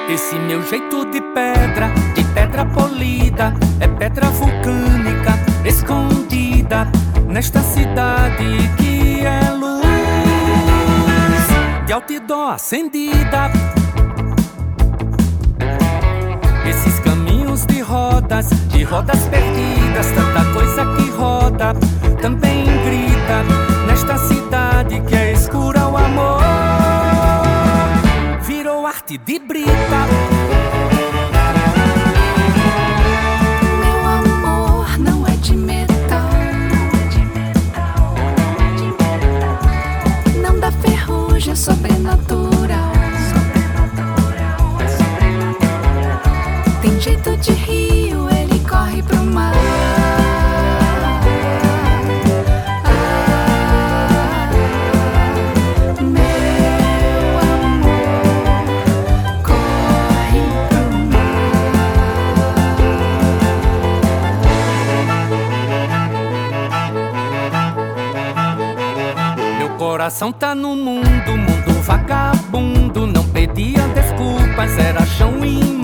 Esse 0.07 0.35
meu 0.35 0.61
jeito 0.61 1.03
de 1.05 1.19
pedra, 1.19 1.91
de 2.13 2.23
pedra 2.25 2.63
polida, 2.63 3.53
é 3.79 3.87
pedra 3.87 4.27
vulcânica 4.27 5.33
escondida 5.65 6.87
nesta 7.27 7.59
cidade 7.59 8.45
que 8.77 9.25
é 9.25 9.49
luz 9.49 9.85
de 11.87 11.93
outdoor 11.93 12.53
acendida. 12.53 13.51
Rodas, 17.85 18.49
de 18.69 18.83
rodas 18.83 19.27
perdidas, 19.27 20.07
tanta 20.11 20.43
coisa 20.53 20.85
que 20.95 21.09
roda, 21.11 21.73
também 22.21 22.65
grita 22.65 23.43
nesta 23.87 24.17
cidade 24.17 25.01
que 25.01 25.15
é 25.15 25.33
escura 25.33 25.87
o 25.87 25.97
amor. 25.97 26.41
Virou 28.41 28.85
arte 28.85 29.17
de 29.17 29.39
brita. 29.39 30.84
De 47.33 47.51
rio, 47.53 48.29
ele 48.29 48.59
corre 48.59 49.01
pro 49.01 49.17
mar. 49.17 49.51
Ah, 52.83 53.19
meu 56.03 57.39
amor 57.39 58.05
corre 59.43 60.41
pro 60.69 60.85
Meu 69.57 69.69
coração 69.77 70.31
tá 70.31 70.53
no 70.53 70.75
mundo, 70.75 71.35
mundo 71.35 71.81
vagabundo. 71.81 73.07
Não 73.07 73.23
pedia 73.29 73.81
desculpas, 73.95 74.77
era 74.77 75.03
chão 75.07 75.43
imundo. 75.43 75.74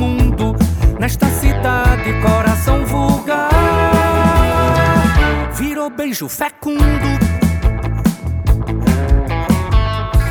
Nesta 1.01 1.25
cidade, 1.25 2.13
coração 2.22 2.86
vulgar 2.86 3.50
virou 5.55 5.89
beijo 5.89 6.29
fecundo. 6.29 7.08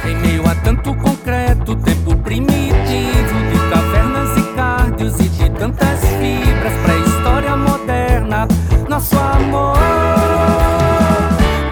Em 0.09 0.15
meio 0.19 0.49
a 0.49 0.55
tanto 0.55 0.95
concreto, 0.95 1.75
tempo 1.75 2.17
primitivo 2.19 3.35
de 3.51 3.69
cavernas 3.69 4.39
e 4.39 4.55
cárdios 4.55 5.19
e 5.19 5.29
de 5.29 5.51
tantas 5.51 5.99
fibras, 5.99 6.73
pré-história 6.85 7.57
moderna, 7.57 8.47
nosso 8.89 9.19
amor 9.19 9.77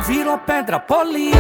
virou 0.08 0.38
pedra 0.38 0.80
polida. 0.80 1.38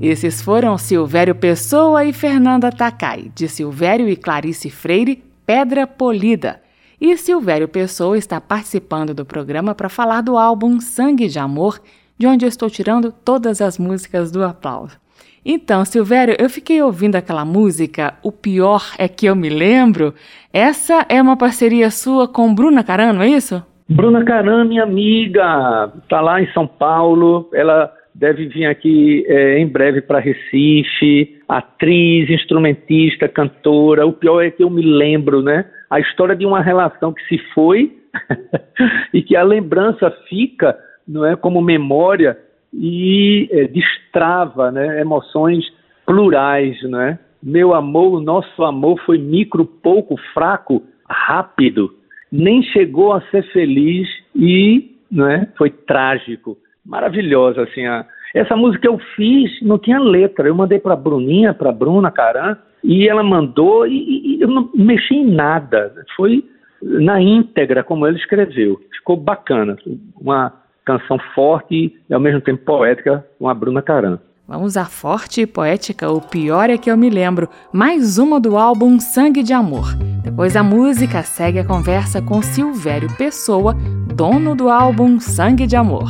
Esses 0.00 0.40
foram 0.40 0.78
Silvério 0.78 1.34
Pessoa 1.34 2.04
e 2.04 2.12
Fernanda 2.12 2.70
Takai, 2.70 3.32
de 3.34 3.48
Silvério 3.48 4.08
e 4.08 4.14
Clarice 4.14 4.70
Freire, 4.70 5.24
Pedra 5.44 5.88
Polida. 5.88 6.60
E 7.00 7.16
Silvério 7.16 7.66
Pessoa 7.66 8.16
está 8.16 8.40
participando 8.40 9.12
do 9.12 9.24
programa 9.24 9.74
para 9.74 9.88
falar 9.88 10.20
do 10.20 10.38
álbum 10.38 10.80
Sangue 10.80 11.26
de 11.26 11.40
Amor, 11.40 11.80
de 12.16 12.28
onde 12.28 12.44
eu 12.44 12.48
estou 12.48 12.70
tirando 12.70 13.10
todas 13.10 13.60
as 13.60 13.76
músicas 13.76 14.30
do 14.30 14.44
aplauso. 14.44 14.96
Então, 15.44 15.84
Silvério, 15.84 16.36
eu 16.38 16.48
fiquei 16.48 16.80
ouvindo 16.80 17.16
aquela 17.16 17.44
música 17.44 18.14
O 18.22 18.30
Pior 18.30 18.92
é 18.98 19.08
que 19.08 19.26
eu 19.26 19.34
me 19.34 19.48
lembro. 19.48 20.14
Essa 20.52 21.06
é 21.08 21.20
uma 21.20 21.36
parceria 21.36 21.90
sua 21.90 22.28
com 22.28 22.54
Bruna 22.54 22.84
Carano, 22.84 23.20
é 23.20 23.28
isso? 23.28 23.60
Bruna 23.88 24.24
Caran, 24.24 24.64
minha 24.64 24.84
amiga, 24.84 25.90
está 26.02 26.20
lá 26.20 26.40
em 26.40 26.46
São 26.52 26.68
Paulo. 26.68 27.48
Ela 27.52 27.92
deve 28.18 28.46
vir 28.46 28.66
aqui 28.66 29.24
é, 29.28 29.58
em 29.58 29.66
breve 29.66 30.02
para 30.02 30.18
Recife. 30.18 31.38
Atriz, 31.48 32.28
instrumentista, 32.28 33.28
cantora. 33.28 34.04
O 34.04 34.12
pior 34.12 34.42
é 34.42 34.50
que 34.50 34.62
eu 34.62 34.68
me 34.68 34.82
lembro, 34.82 35.40
né? 35.40 35.64
A 35.88 36.00
história 36.00 36.34
de 36.34 36.44
uma 36.44 36.60
relação 36.60 37.12
que 37.12 37.24
se 37.28 37.38
foi 37.54 37.96
e 39.14 39.22
que 39.22 39.36
a 39.36 39.42
lembrança 39.42 40.10
fica, 40.28 40.76
não 41.06 41.24
é, 41.24 41.36
como 41.36 41.62
memória 41.62 42.36
e 42.74 43.48
é, 43.52 43.68
destrava, 43.68 44.72
né? 44.72 45.00
Emoções 45.00 45.64
plurais, 46.04 46.82
né? 46.82 47.18
Meu 47.40 47.72
amor, 47.72 48.20
nosso 48.20 48.64
amor 48.64 49.00
foi 49.06 49.16
micro, 49.16 49.64
pouco, 49.64 50.16
fraco, 50.34 50.82
rápido, 51.08 51.94
nem 52.32 52.62
chegou 52.64 53.12
a 53.12 53.20
ser 53.30 53.44
feliz 53.52 54.08
e, 54.34 54.96
né, 55.10 55.48
foi 55.56 55.70
trágico. 55.70 56.58
Maravilhosa, 56.88 57.64
assim, 57.64 57.84
a, 57.84 58.06
essa 58.34 58.56
música 58.56 58.88
eu 58.88 58.98
fiz, 59.14 59.50
não 59.60 59.78
tinha 59.78 60.00
letra, 60.00 60.48
eu 60.48 60.54
mandei 60.54 60.78
para 60.78 60.96
Bruninha, 60.96 61.52
para 61.52 61.70
Bruna 61.70 62.10
Caran, 62.10 62.56
e 62.82 63.06
ela 63.06 63.22
mandou 63.22 63.86
e, 63.86 64.36
e 64.36 64.40
eu 64.40 64.48
não 64.48 64.70
mexi 64.74 65.14
em 65.14 65.30
nada, 65.30 65.92
foi 66.16 66.42
na 66.82 67.20
íntegra 67.20 67.84
como 67.84 68.06
ele 68.06 68.16
escreveu, 68.16 68.80
ficou 68.96 69.16
bacana, 69.16 69.76
uma 70.18 70.52
canção 70.84 71.18
forte 71.34 71.94
e 72.08 72.14
ao 72.14 72.20
mesmo 72.20 72.40
tempo 72.40 72.64
poética 72.64 73.26
com 73.38 73.48
a 73.48 73.54
Bruna 73.54 73.82
Caran. 73.82 74.18
Vamos 74.46 74.78
à 74.78 74.86
forte 74.86 75.42
e 75.42 75.46
poética, 75.46 76.10
o 76.10 76.22
pior 76.22 76.70
é 76.70 76.78
que 76.78 76.90
eu 76.90 76.96
me 76.96 77.10
lembro, 77.10 77.50
mais 77.70 78.16
uma 78.16 78.40
do 78.40 78.56
álbum 78.56 78.98
Sangue 78.98 79.42
de 79.42 79.52
Amor. 79.52 79.94
Depois 80.24 80.56
a 80.56 80.62
música 80.62 81.22
segue 81.22 81.58
a 81.58 81.66
conversa 81.66 82.22
com 82.22 82.40
Silvério 82.40 83.14
Pessoa, 83.18 83.74
dono 84.14 84.56
do 84.56 84.70
álbum 84.70 85.20
Sangue 85.20 85.66
de 85.66 85.76
Amor. 85.76 86.06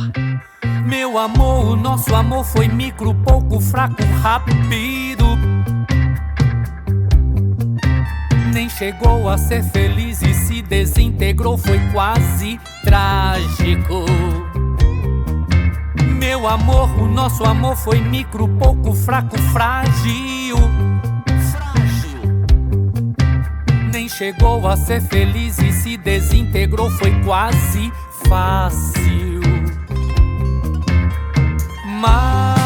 Meu 0.89 1.19
amor, 1.19 1.67
o 1.67 1.75
nosso 1.75 2.15
amor 2.15 2.43
foi 2.43 2.67
micro, 2.67 3.13
pouco, 3.13 3.61
fraco, 3.61 4.01
rápido. 4.23 5.23
Nem 8.51 8.67
chegou 8.67 9.29
a 9.29 9.37
ser 9.37 9.61
feliz 9.65 10.19
e 10.23 10.33
se 10.33 10.63
desintegrou, 10.63 11.59
foi 11.59 11.79
quase 11.91 12.59
trágico. 12.83 14.03
Meu 16.17 16.47
amor, 16.47 16.89
o 16.99 17.07
nosso 17.07 17.43
amor 17.43 17.75
foi 17.75 18.01
micro, 18.01 18.47
pouco, 18.57 18.91
fraco, 18.95 19.37
frágil. 19.53 20.57
Nem 23.93 24.09
chegou 24.09 24.67
a 24.67 24.75
ser 24.75 25.01
feliz 25.01 25.59
e 25.59 25.71
se 25.71 25.97
desintegrou, 25.97 26.89
foi 26.89 27.11
quase 27.21 27.93
fácil. 28.27 29.18
Mas 31.99 32.58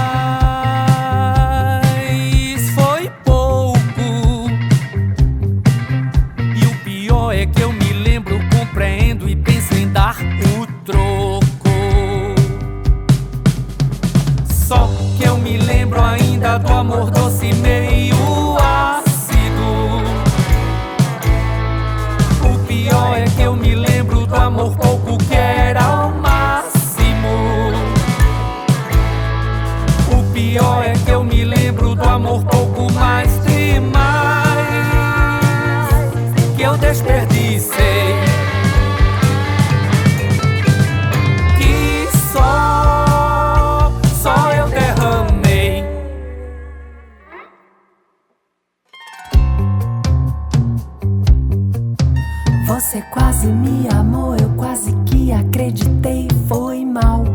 quase 53.43 53.51
me 53.51 53.87
amou, 53.89 54.35
eu 54.37 54.49
quase 54.55 54.93
que 55.05 55.33
acreditei, 55.33 56.29
foi 56.47 56.85
mal. 56.85 57.25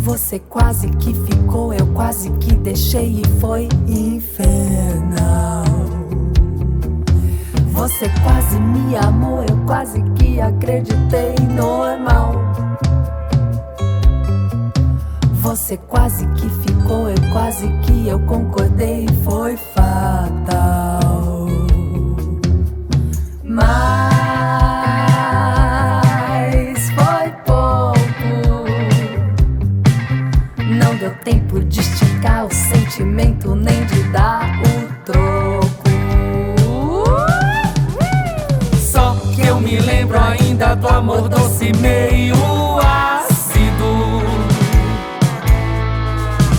Você 0.00 0.38
quase 0.38 0.88
que 0.88 1.14
ficou, 1.14 1.72
eu 1.72 1.86
quase 1.94 2.30
que 2.32 2.54
deixei 2.54 3.22
e 3.22 3.40
foi 3.40 3.68
infernal. 3.88 5.64
Você 7.72 8.06
quase 8.22 8.60
me 8.60 8.96
amou, 8.96 9.42
eu 9.44 9.56
quase 9.66 10.02
que 10.16 10.38
acreditei, 10.38 11.34
normal. 11.54 12.32
Você 15.40 15.78
quase 15.78 16.26
que 16.34 16.48
ficou, 16.50 17.08
eu 17.08 17.32
quase 17.32 17.66
que 17.82 18.08
eu 18.08 18.18
concordei, 18.20 19.06
foi 19.24 19.56
fatal. 19.56 21.25
Mas 23.56 23.70
foi 26.90 27.30
pouco. 27.46 28.66
Não 30.62 30.94
deu 30.96 31.10
tempo 31.24 31.60
de 31.60 31.80
esticar 31.80 32.44
o 32.44 32.54
sentimento, 32.54 33.54
nem 33.54 33.82
de 33.86 34.02
dar 34.10 34.60
o 34.60 34.86
troco. 35.06 35.88
Só 38.78 39.16
que 39.34 39.46
eu 39.46 39.58
me 39.58 39.78
lembro 39.80 40.18
ainda 40.20 40.76
do 40.76 40.88
amor 40.88 41.26
doce 41.30 41.72
meio 41.80 42.36
ácido. 42.78 44.22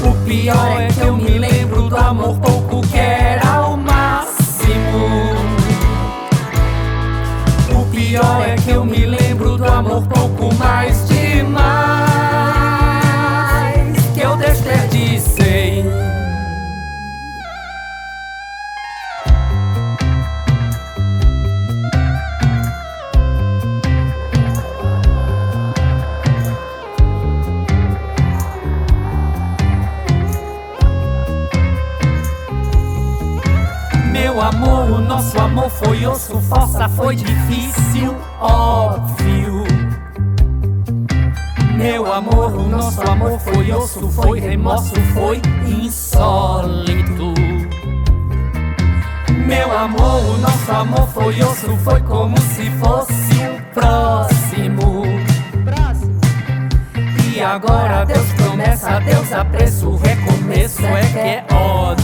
O 0.03 0.25
pior 0.25 0.81
é 0.81 0.88
que 0.88 1.01
eu 1.01 1.15
me 1.15 1.38
lembro 1.38 1.89
do 1.89 1.95
amor 1.95 2.39
pouco 2.39 2.57
foi 35.77 36.05
osso, 36.05 36.39
força, 36.41 36.89
foi 36.89 37.15
difícil, 37.15 38.15
óbvio. 38.39 39.63
Meu 41.75 42.11
amor, 42.11 42.53
o 42.55 42.67
nosso 42.67 43.01
amor 43.01 43.39
foi 43.39 43.71
osso, 43.71 44.09
foi 44.09 44.39
remorso, 44.39 44.95
foi 45.13 45.41
insólito. 45.67 47.33
Meu 49.45 49.77
amor, 49.77 50.25
o 50.25 50.37
nosso 50.39 50.71
amor 50.71 51.07
foi 51.09 51.41
osso, 51.43 51.77
foi 51.77 52.01
como 52.01 52.35
se 52.39 52.69
fosse 52.71 53.33
o 53.45 53.61
próximo. 53.73 55.03
E 57.33 57.39
agora 57.39 58.03
Deus 58.03 58.33
promessa, 58.33 58.99
Deus 58.99 59.31
apreço, 59.31 59.95
recomeço 59.97 60.83
é 60.83 61.01
que 61.01 61.19
é 61.19 61.45
ótimo, 61.53 61.96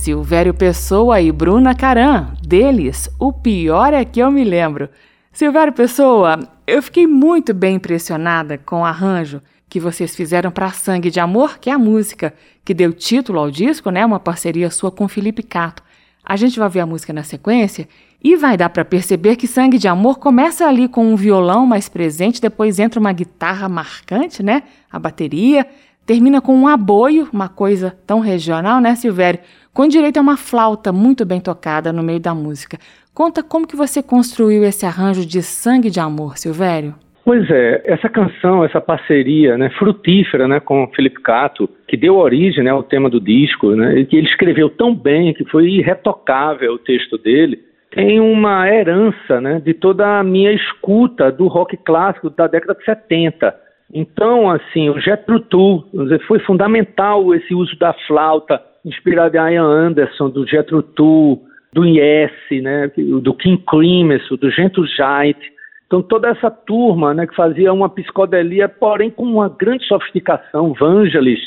Silvério 0.00 0.54
Pessoa 0.54 1.20
e 1.20 1.30
Bruna 1.30 1.74
Caran, 1.74 2.28
deles, 2.40 3.10
o 3.18 3.34
pior 3.34 3.92
é 3.92 4.02
que 4.02 4.18
eu 4.18 4.30
me 4.30 4.42
lembro. 4.42 4.88
Silvério 5.30 5.74
Pessoa, 5.74 6.40
eu 6.66 6.82
fiquei 6.82 7.06
muito 7.06 7.52
bem 7.52 7.74
impressionada 7.74 8.56
com 8.56 8.80
o 8.80 8.84
arranjo 8.84 9.42
que 9.68 9.78
vocês 9.78 10.16
fizeram 10.16 10.50
para 10.50 10.70
Sangue 10.70 11.10
de 11.10 11.20
Amor, 11.20 11.58
que 11.58 11.68
é 11.68 11.74
a 11.74 11.78
música 11.78 12.32
que 12.64 12.72
deu 12.72 12.94
título 12.94 13.38
ao 13.38 13.50
disco, 13.50 13.90
né? 13.90 14.02
Uma 14.06 14.18
parceria 14.18 14.70
sua 14.70 14.90
com 14.90 15.06
Felipe 15.06 15.42
Cato. 15.42 15.82
A 16.24 16.34
gente 16.34 16.58
vai 16.58 16.70
ver 16.70 16.80
a 16.80 16.86
música 16.86 17.12
na 17.12 17.22
sequência 17.22 17.86
e 18.24 18.36
vai 18.36 18.56
dar 18.56 18.70
para 18.70 18.86
perceber 18.86 19.36
que 19.36 19.46
Sangue 19.46 19.76
de 19.76 19.86
Amor 19.86 20.18
começa 20.18 20.66
ali 20.66 20.88
com 20.88 21.12
um 21.12 21.14
violão 21.14 21.66
mais 21.66 21.90
presente, 21.90 22.40
depois 22.40 22.78
entra 22.78 22.98
uma 22.98 23.12
guitarra 23.12 23.68
marcante, 23.68 24.42
né? 24.42 24.62
A 24.90 24.98
bateria, 24.98 25.66
termina 26.06 26.40
com 26.40 26.56
um 26.56 26.66
aboio, 26.66 27.28
uma 27.32 27.48
coisa 27.48 27.96
tão 28.06 28.18
regional, 28.18 28.80
né, 28.80 28.96
Silvério? 28.96 29.38
Com 29.72 29.86
direito 29.86 30.18
a 30.18 30.20
uma 30.20 30.36
flauta 30.36 30.92
muito 30.92 31.24
bem 31.24 31.40
tocada 31.40 31.92
no 31.92 32.02
meio 32.02 32.18
da 32.18 32.34
música. 32.34 32.76
Conta 33.14 33.42
como 33.42 33.66
que 33.66 33.76
você 33.76 34.02
construiu 34.02 34.64
esse 34.64 34.84
arranjo 34.84 35.24
de 35.24 35.42
Sangue 35.42 35.90
de 35.90 36.00
Amor, 36.00 36.38
Silvério. 36.38 36.94
Pois 37.24 37.48
é, 37.50 37.82
essa 37.84 38.08
canção, 38.08 38.64
essa 38.64 38.80
parceria 38.80 39.56
né, 39.56 39.70
frutífera 39.78 40.48
né, 40.48 40.58
com 40.58 40.90
Felipe 40.96 41.20
Cato, 41.22 41.68
que 41.86 41.96
deu 41.96 42.16
origem 42.16 42.64
né, 42.64 42.70
ao 42.70 42.82
tema 42.82 43.08
do 43.08 43.20
disco, 43.20 43.76
né, 43.76 44.04
que 44.04 44.16
ele 44.16 44.26
escreveu 44.26 44.68
tão 44.70 44.94
bem 44.94 45.32
que 45.34 45.44
foi 45.44 45.68
irretocável 45.68 46.72
o 46.72 46.78
texto 46.78 47.16
dele, 47.18 47.60
tem 47.92 48.20
uma 48.20 48.68
herança 48.68 49.40
né, 49.40 49.60
de 49.60 49.74
toda 49.74 50.18
a 50.18 50.24
minha 50.24 50.52
escuta 50.52 51.30
do 51.30 51.46
rock 51.46 51.76
clássico 51.76 52.30
da 52.30 52.46
década 52.46 52.74
de 52.74 52.84
70. 52.84 53.54
Então, 53.92 54.50
assim, 54.50 54.88
o 54.88 54.98
Jethro 55.00 55.40
Tull, 55.40 55.84
foi 56.26 56.38
fundamental 56.40 57.34
esse 57.34 57.54
uso 57.54 57.76
da 57.78 57.92
flauta, 58.06 58.60
inspirado 58.84 59.36
em 59.36 59.54
Ian 59.54 59.64
Anderson, 59.64 60.30
do 60.30 60.46
Jethro 60.46 60.82
Tull, 60.82 61.42
do 61.72 61.84
Yes, 61.84 62.32
né, 62.62 62.90
do 62.96 63.34
King 63.34 63.62
Crimson, 63.68 64.36
do 64.36 64.50
Gento 64.50 64.84
Giant. 64.86 65.38
Então, 65.86 66.02
toda 66.02 66.28
essa 66.28 66.50
turma 66.50 67.12
né, 67.14 67.26
que 67.26 67.34
fazia 67.34 67.72
uma 67.72 67.88
psicodelia, 67.88 68.68
porém 68.68 69.10
com 69.10 69.24
uma 69.24 69.48
grande 69.48 69.84
sofisticação, 69.86 70.72
Vangelis, 70.72 71.40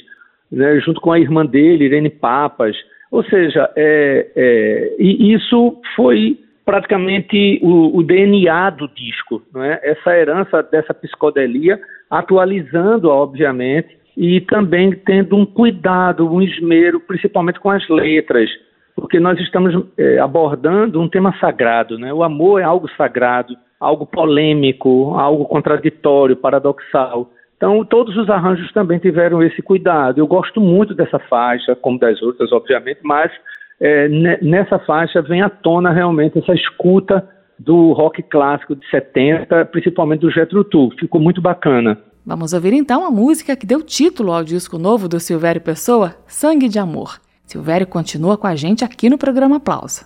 né, 0.51 0.79
junto 0.79 1.01
com 1.01 1.11
a 1.11 1.19
irmã 1.19 1.45
dele, 1.45 1.85
Irene 1.85 2.09
Papas. 2.09 2.75
Ou 3.11 3.23
seja, 3.23 3.69
é, 3.75 4.27
é, 4.35 4.95
e 4.99 5.33
isso 5.33 5.79
foi 5.95 6.39
praticamente 6.65 7.59
o, 7.61 7.97
o, 7.97 8.03
DNA 8.03 8.69
do 8.71 8.87
disco, 8.87 9.41
é? 9.57 9.91
essa 9.91 10.17
herança 10.17 10.63
dessa 10.63 10.93
psicodelia, 10.93 11.79
atualizando, 12.09 13.09
obviamente, 13.09 13.97
e 14.15 14.41
também 14.41 14.91
tendo 14.91 15.35
um 15.35 15.45
cuidado, 15.45 16.29
um 16.29 16.41
esmero, 16.41 16.99
principalmente 16.99 17.59
com 17.59 17.69
as 17.69 17.87
letras, 17.89 18.49
porque 18.95 19.19
nós 19.19 19.39
estamos 19.39 19.73
é, 19.97 20.19
abordando 20.19 21.01
um 21.01 21.09
tema 21.09 21.35
sagrado, 21.39 21.97
né? 21.97 22.13
o 22.13 22.23
amor 22.23 22.61
é 22.61 22.63
algo 22.63 22.87
sagrado, 22.95 23.55
algo 23.79 24.05
polêmico, 24.05 25.15
algo 25.15 25.45
contraditório, 25.45 26.37
paradoxal. 26.37 27.29
Então, 27.57 27.83
todos 27.83 28.15
os 28.17 28.29
arranjos 28.29 28.71
também 28.71 28.99
tiveram 28.99 29.41
esse 29.41 29.61
cuidado. 29.61 30.19
Eu 30.19 30.27
gosto 30.27 30.59
muito 30.61 30.93
dessa 30.93 31.17
faixa, 31.17 31.75
como 31.75 31.97
das 31.97 32.21
outras, 32.21 32.51
obviamente, 32.51 32.99
mas 33.03 33.31
é, 33.79 34.07
nessa 34.41 34.79
faixa 34.79 35.21
vem 35.21 35.41
à 35.41 35.49
tona 35.49 35.91
realmente 35.91 36.37
essa 36.37 36.53
escuta 36.53 37.27
do 37.57 37.93
rock 37.93 38.21
clássico 38.23 38.75
de 38.75 38.87
70, 38.89 39.65
principalmente 39.65 40.21
do 40.21 40.31
Jethro 40.31 40.63
Tull. 40.63 40.91
Ficou 40.99 41.19
muito 41.19 41.41
bacana. 41.41 41.97
Vamos 42.25 42.53
ouvir 42.53 42.73
então 42.73 43.05
a 43.05 43.11
música 43.11 43.55
que 43.55 43.65
deu 43.65 43.81
título 43.81 44.31
ao 44.31 44.43
disco 44.43 44.77
novo 44.77 45.09
do 45.09 45.19
Silvério 45.19 45.59
Pessoa, 45.59 46.15
Sangue 46.25 46.69
de 46.69 46.79
Amor. 46.79 47.19
Silvério 47.45 47.85
continua 47.85 48.37
com 48.37 48.47
a 48.47 48.55
gente 48.55 48.85
aqui 48.85 49.09
no 49.09 49.17
programa 49.17 49.57
Aplauso. 49.57 50.05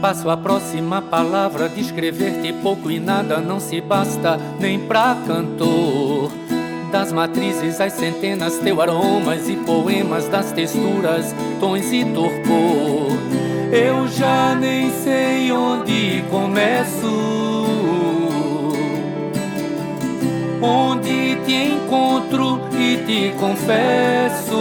Passo 0.00 0.30
a 0.30 0.36
próxima 0.36 1.02
palavra, 1.02 1.68
descrever-te 1.68 2.52
pouco 2.62 2.88
e 2.88 3.00
nada 3.00 3.38
não 3.40 3.58
se 3.58 3.80
basta 3.80 4.38
nem 4.60 4.78
pra 4.78 5.16
cantor. 5.26 6.30
Das 6.92 7.12
matrizes 7.12 7.80
às 7.80 7.92
centenas, 7.94 8.58
teu 8.58 8.80
aromas 8.80 9.48
e 9.48 9.56
poemas 9.56 10.28
das 10.28 10.52
texturas, 10.52 11.34
tons 11.58 11.92
e 11.92 12.04
torpor. 12.04 13.18
Eu 13.72 14.06
já 14.06 14.54
nem 14.54 14.90
sei 15.02 15.50
onde 15.50 16.22
começo, 16.30 17.67
onde 20.60 21.36
te 21.44 21.72
encontro 21.72 22.60
e 22.72 22.96
te 23.06 23.34
confesso. 23.38 24.56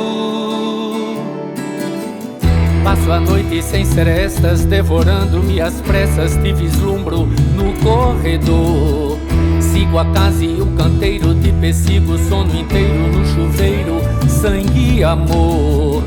Passo 2.83 3.11
a 3.11 3.19
noite 3.19 3.61
sem 3.61 3.83
serestas, 3.83 4.63
devorando-me 4.63 5.59
as 5.59 5.81
pressas, 5.81 6.35
te 6.37 6.53
vislumbro 6.53 7.27
no 7.55 7.73
corredor. 7.83 9.17
Sigo 9.59 9.99
a 9.99 10.05
casa 10.11 10.43
e 10.45 10.61
o 10.61 10.67
canteiro, 10.77 11.35
te 11.35 11.51
persigo, 11.51 12.17
sono 12.17 12.57
inteiro 12.57 13.11
no 13.11 13.25
chuveiro, 13.25 13.99
sangue 14.29 14.99
e 14.99 15.03
amor. 15.03 16.03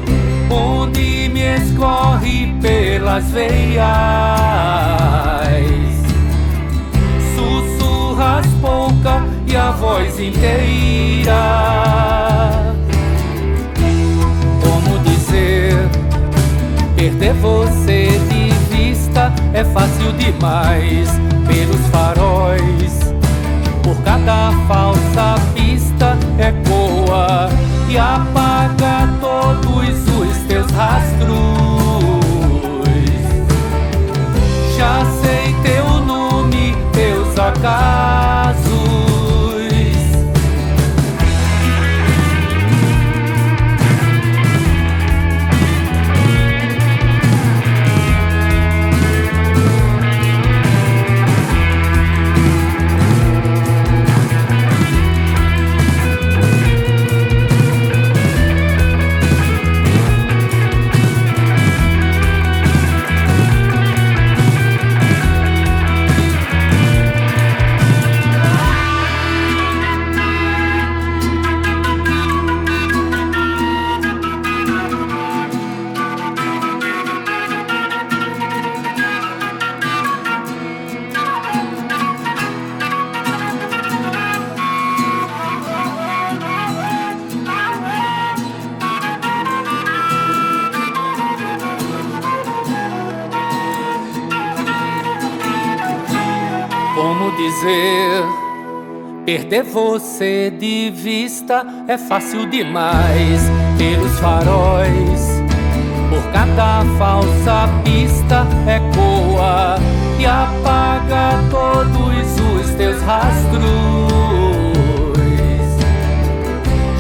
Onde 0.51 1.29
me 1.29 1.57
escorre 1.57 2.55
pelas 2.63 3.25
veias, 3.31 3.85
sussurras 7.35 8.47
pouca 8.61 9.30
e 9.51 9.57
a 9.57 9.71
voz 9.73 10.19
inteira. 10.21 11.91
Perder 17.01 17.33
você 17.33 18.09
de 18.29 18.51
vista 18.75 19.33
é 19.55 19.65
fácil 19.65 20.13
demais. 20.13 21.09
Pelos 21.47 21.81
faróis, 21.87 23.15
por 23.83 23.97
cada 24.05 24.53
falsa 24.69 25.35
pista, 25.55 26.15
ecoa 26.39 27.49
e 27.89 27.97
apaga 27.97 29.09
todos 29.19 29.99
os 30.21 30.37
teus 30.47 30.71
rastros. 30.73 31.31
Já 34.77 35.03
sei 35.23 35.55
teu 35.63 36.01
nome, 36.05 36.77
teus 36.93 37.39
acasos. 37.39 38.10
Perder 99.31 99.63
você 99.63 100.51
de 100.51 100.91
vista 100.91 101.65
é 101.87 101.97
fácil 101.97 102.47
demais. 102.47 103.41
Pelos 103.79 104.19
faróis, 104.19 105.41
por 106.11 106.21
cada 106.33 106.85
falsa 106.99 107.69
pista, 107.85 108.45
ecoa 108.67 109.77
e 110.19 110.27
apaga 110.27 111.45
todos 111.49 112.41
os 112.41 112.75
teus 112.75 113.01
rastros. 113.03 113.63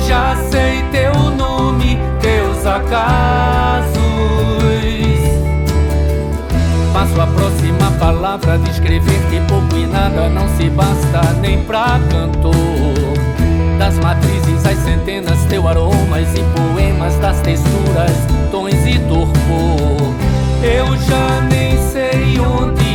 Já 0.06 0.36
sei 0.52 0.84
teu 0.92 1.12
nome, 1.32 1.98
teus 2.22 2.64
acasos. 2.64 3.99
Passo 7.00 7.18
a 7.18 7.26
próxima 7.28 7.90
palavra, 7.98 8.58
descrever-te 8.58 9.40
pouco 9.48 9.74
e 9.74 9.86
nada 9.86 10.28
não 10.28 10.46
se 10.58 10.68
basta 10.68 11.32
nem 11.40 11.64
pra 11.64 11.98
cantor. 12.10 13.14
Das 13.78 13.98
matrizes 14.00 14.66
às 14.66 14.76
centenas, 14.80 15.42
teu 15.46 15.66
aromas 15.66 16.28
e 16.34 16.42
poemas 16.54 17.16
das 17.16 17.40
texturas, 17.40 18.12
tons 18.50 18.74
e 18.84 18.98
torpor. 19.08 20.12
Eu 20.62 20.94
já 21.08 21.40
nem 21.48 21.78
sei 21.90 22.38
onde 22.38 22.89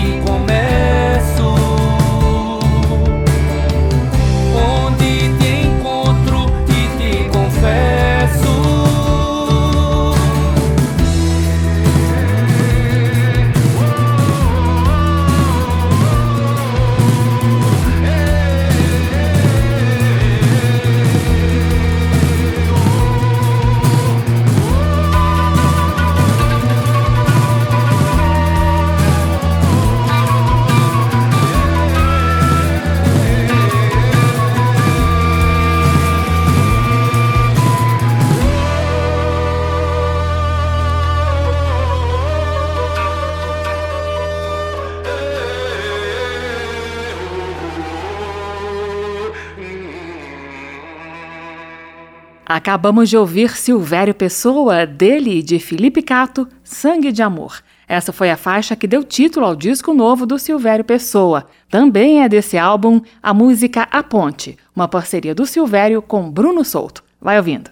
Acabamos 52.56 53.10
de 53.10 53.18
ouvir 53.18 53.58
Silvério 53.58 54.14
Pessoa, 54.14 54.86
dele 54.86 55.40
e 55.40 55.44
de 55.44 55.60
Felipe 55.60 56.02
Cato, 56.02 56.48
Sangue 56.64 57.12
de 57.12 57.22
Amor. 57.22 57.62
Essa 57.86 58.14
foi 58.14 58.32
a 58.32 58.38
faixa 58.38 58.78
que 58.78 58.88
deu 58.88 59.04
título 59.04 59.46
ao 59.46 59.58
disco 59.58 59.94
novo 59.94 60.26
do 60.26 60.40
Silvério 60.40 60.86
Pessoa. 60.86 61.48
Também 61.70 62.24
é 62.24 62.30
desse 62.30 62.58
álbum 62.58 63.02
a 63.22 63.34
música 63.34 63.86
A 63.92 64.02
Ponte, 64.02 64.58
uma 64.74 64.88
parceria 64.88 65.36
do 65.36 65.46
Silvério 65.46 66.02
com 66.02 66.32
Bruno 66.32 66.64
Souto. 66.64 67.04
Vai 67.20 67.36
ouvindo. 67.36 67.72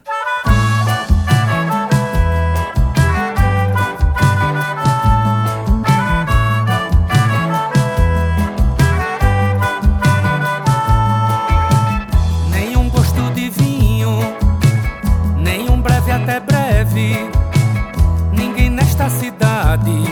cidade. 19.10 20.04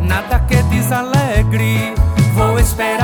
Nada 0.00 0.38
que 0.40 0.62
desalegre, 0.64 1.94
vou 2.34 2.58
esperar. 2.58 3.03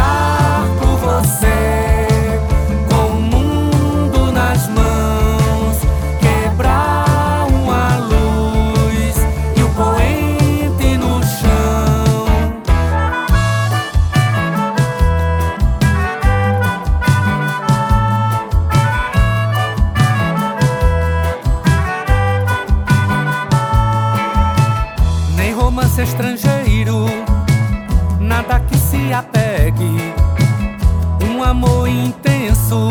amor 31.50 31.88
intenso. 31.88 32.88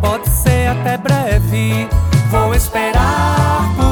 Pode 0.00 0.28
ser 0.28 0.68
até 0.68 0.96
breve. 0.98 1.88
Vou 2.30 2.54
esperar 2.54 3.72
por 3.76 3.89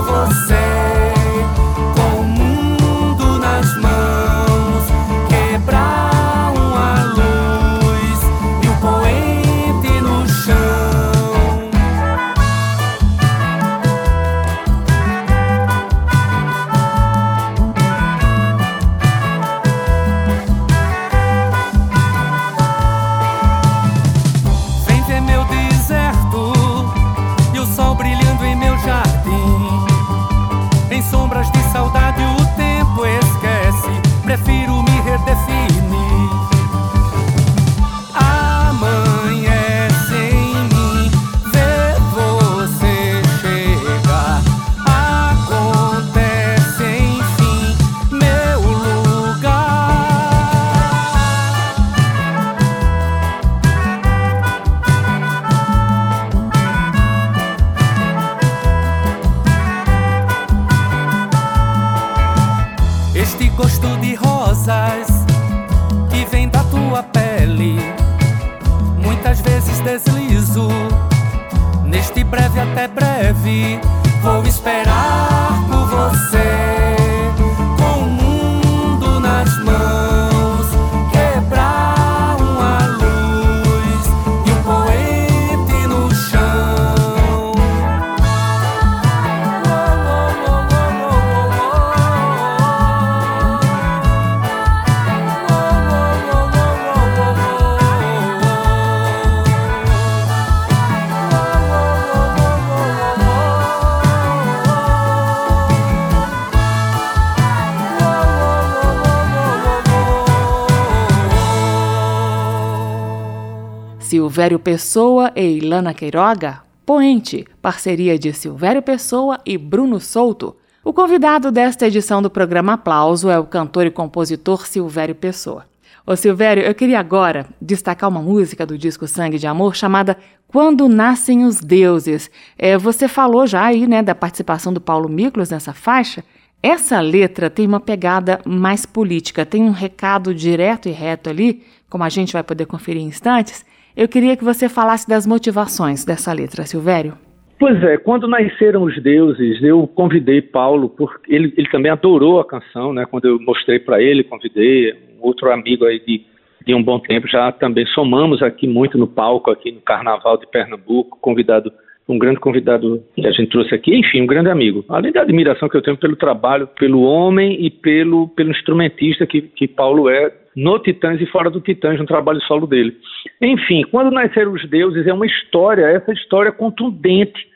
Silvério 114.39 114.61
Pessoa 114.61 115.33
e 115.35 115.59
Ilana 115.59 115.93
Queiroga, 115.93 116.63
Poente, 116.87 117.45
parceria 117.61 118.17
de 118.17 118.33
Silvério 118.33 118.81
Pessoa 118.81 119.41
e 119.45 119.59
Bruno 119.59 119.99
Souto. 119.99 120.55
O 120.85 120.93
convidado 120.93 121.51
desta 121.51 121.89
edição 121.89 122.23
do 122.23 122.31
programa 122.31 122.75
Aplauso 122.75 123.29
é 123.29 123.37
o 123.37 123.45
cantor 123.45 123.87
e 123.87 123.91
compositor 123.91 124.65
Silvério 124.65 125.17
Pessoa. 125.17 125.67
Ô 126.07 126.15
Silvério, 126.15 126.63
eu 126.63 126.73
queria 126.73 127.01
agora 127.01 127.49
destacar 127.61 128.09
uma 128.09 128.23
música 128.23 128.65
do 128.65 128.79
disco 128.79 129.09
Sangue 129.09 129.41
de 129.41 129.47
Amor 129.49 129.75
chamada 129.75 130.17
Quando 130.47 130.89
Nascem 130.89 131.45
os 131.45 131.59
Deuses. 131.59 132.31
É, 132.57 132.79
você 132.79 133.09
falou 133.09 133.45
já 133.45 133.65
aí, 133.65 133.89
né, 133.89 134.05
da 134.05 134.15
participação 134.15 134.73
do 134.73 134.81
Paulo 134.81 135.09
Miklos 135.09 135.51
nessa 135.51 135.75
faixa. 135.75 136.23
Essa 136.63 137.01
letra 137.01 137.51
tem 137.51 137.67
uma 137.67 137.81
pegada 137.81 138.41
mais 138.47 138.87
política, 138.87 139.45
tem 139.45 139.65
um 139.65 139.73
recado 139.73 140.33
direto 140.33 140.89
e 140.89 140.93
reto 140.93 141.29
ali, 141.29 141.65
como 141.91 142.05
a 142.05 142.09
gente 142.09 142.33
vai 142.33 142.45
poder 142.45 142.67
conferir 142.67 143.03
em 143.03 143.07
instantes, 143.07 143.67
eu 143.99 144.07
queria 144.07 144.37
que 144.37 144.45
você 144.45 144.69
falasse 144.69 145.09
das 145.09 145.27
motivações 145.27 146.05
dessa 146.05 146.33
letra, 146.33 146.65
Silvério. 146.65 147.15
Pois 147.59 147.83
é, 147.83 147.97
quando 147.97 148.29
nasceram 148.29 148.85
os 148.85 148.97
deuses, 149.03 149.61
eu 149.61 149.89
convidei 149.89 150.41
Paulo, 150.41 150.89
porque 150.89 151.35
ele, 151.35 151.53
ele 151.57 151.69
também 151.69 151.91
adorou 151.91 152.39
a 152.39 152.47
canção, 152.47 152.93
né? 152.93 153.05
Quando 153.05 153.25
eu 153.25 153.41
mostrei 153.41 153.81
para 153.81 154.01
ele, 154.01 154.23
convidei 154.23 154.93
um 154.93 155.27
outro 155.27 155.51
amigo 155.51 155.85
aí 155.85 155.99
de, 155.99 156.25
de 156.65 156.73
um 156.73 156.81
bom 156.81 157.01
tempo, 157.01 157.27
já 157.27 157.51
também 157.51 157.85
somamos 157.87 158.41
aqui 158.41 158.69
muito 158.69 158.97
no 158.97 159.09
palco, 159.09 159.51
aqui 159.51 159.73
no 159.73 159.81
Carnaval 159.81 160.37
de 160.37 160.47
Pernambuco, 160.47 161.19
convidado, 161.21 161.73
um 162.09 162.19
grande 162.19 162.41
convidado 162.41 163.03
que 163.15 163.27
a 163.27 163.31
gente 163.31 163.51
trouxe 163.51 163.75
aqui, 163.75 163.95
enfim, 163.95 164.23
um 164.23 164.27
grande 164.27 164.49
amigo. 164.49 164.85
Além 164.89 165.13
da 165.13 165.21
admiração 165.21 165.69
que 165.69 165.77
eu 165.77 165.83
tenho 165.83 165.97
pelo 165.97 166.17
trabalho, 166.17 166.67
pelo 166.79 167.03
homem 167.03 167.65
e 167.67 167.71
pelo, 167.71 168.29
pelo 168.29 168.51
instrumentista 168.51 169.27
que, 169.27 169.43
que 169.43 169.69
Paulo 169.69 170.09
é, 170.09 170.33
no 170.57 170.79
Titãs 170.79 171.21
e 171.21 171.27
fora 171.27 171.51
do 171.51 171.61
Titãs, 171.61 171.99
no 171.99 172.07
trabalho 172.07 172.41
solo 172.43 172.67
dele. 172.67 172.97
Enfim, 173.43 173.85
quando 173.91 174.11
nasceram 174.11 174.53
os 174.53 174.67
deuses 174.69 175.07
é 175.07 175.13
uma 175.13 175.27
história, 175.27 175.85
essa 175.85 176.13
história 176.13 176.51
contundente, 176.51 177.47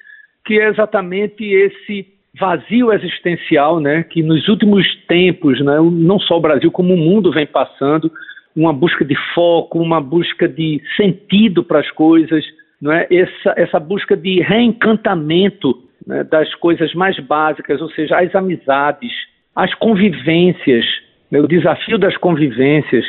que 0.44 0.60
é 0.60 0.68
exatamente 0.68 1.42
esse 1.44 2.06
vazio 2.38 2.92
existencial, 2.92 3.80
né, 3.80 4.02
que 4.04 4.22
nos 4.22 4.48
últimos 4.48 4.86
tempos, 5.06 5.60
né, 5.60 5.76
não 5.80 6.18
só 6.18 6.36
o 6.36 6.40
Brasil 6.40 6.70
como 6.70 6.94
o 6.94 6.96
mundo 6.96 7.32
vem 7.32 7.46
passando, 7.46 8.10
uma 8.54 8.72
busca 8.72 9.04
de 9.04 9.16
foco, 9.34 9.78
uma 9.78 10.00
busca 10.00 10.48
de 10.48 10.80
sentido 10.96 11.64
para 11.64 11.80
as 11.80 11.90
coisas, 11.90 12.44
não 12.82 12.92
é? 12.92 13.06
essa, 13.08 13.54
essa 13.56 13.78
busca 13.78 14.16
de 14.16 14.42
reencantamento 14.42 15.72
né, 16.04 16.24
das 16.24 16.52
coisas 16.56 16.92
mais 16.94 17.16
básicas, 17.20 17.80
ou 17.80 17.88
seja, 17.90 18.18
as 18.18 18.34
amizades, 18.34 19.12
as 19.54 19.72
convivências, 19.74 20.84
né, 21.30 21.40
o 21.40 21.46
desafio 21.46 21.96
das 21.96 22.16
convivências. 22.16 23.04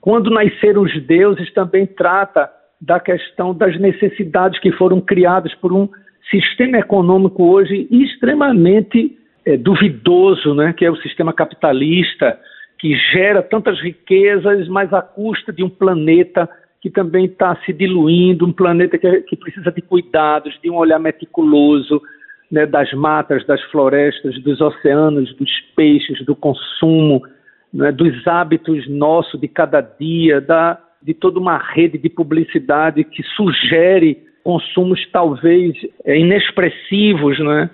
Quando 0.00 0.30
nasceram 0.30 0.80
os 0.80 1.02
deuses, 1.02 1.52
também 1.52 1.84
trata 1.86 2.50
da 2.80 2.98
questão 2.98 3.54
das 3.54 3.78
necessidades 3.78 4.58
que 4.60 4.72
foram 4.72 4.98
criadas 4.98 5.54
por 5.56 5.74
um 5.74 5.88
sistema 6.30 6.78
econômico 6.78 7.44
hoje 7.44 7.86
extremamente 7.90 9.14
é, 9.44 9.58
duvidoso, 9.58 10.54
né, 10.54 10.72
que 10.72 10.86
é 10.86 10.90
o 10.90 10.96
sistema 10.96 11.34
capitalista, 11.34 12.38
que 12.78 12.96
gera 13.12 13.42
tantas 13.42 13.78
riquezas, 13.80 14.68
mas 14.68 14.90
à 14.94 15.02
custa 15.02 15.52
de 15.52 15.62
um 15.62 15.68
planeta 15.68 16.48
que 16.80 16.90
também 16.90 17.24
está 17.24 17.56
se 17.64 17.72
diluindo, 17.72 18.46
um 18.46 18.52
planeta 18.52 18.98
que, 18.98 19.22
que, 19.22 19.36
precisa 19.36 19.70
de 19.72 19.82
cuidados, 19.82 20.58
de 20.62 20.70
um 20.70 20.76
olhar 20.76 20.98
meticuloso 20.98 22.00
né, 22.50 22.66
das 22.66 22.92
matas, 22.92 23.44
das 23.46 23.62
florestas, 23.70 24.40
dos 24.42 24.60
oceanos, 24.60 25.34
dos 25.36 25.50
peixes, 25.74 26.24
do 26.24 26.36
consumo, 26.36 27.22
né, 27.72 27.90
dos 27.92 28.26
hábitos 28.26 28.88
nossos 28.88 29.40
de 29.40 29.48
cada 29.48 29.80
dia, 29.80 30.40
da, 30.40 30.78
de 31.02 31.14
toda 31.14 31.38
uma 31.38 31.58
rede 31.58 31.98
de 31.98 32.08
publicidade 32.08 33.04
que 33.04 33.22
sugere 33.36 34.28
consumos 34.44 35.06
talvez 35.12 35.76
é, 36.04 36.18
inexpressivos, 36.18 37.38
né? 37.38 37.70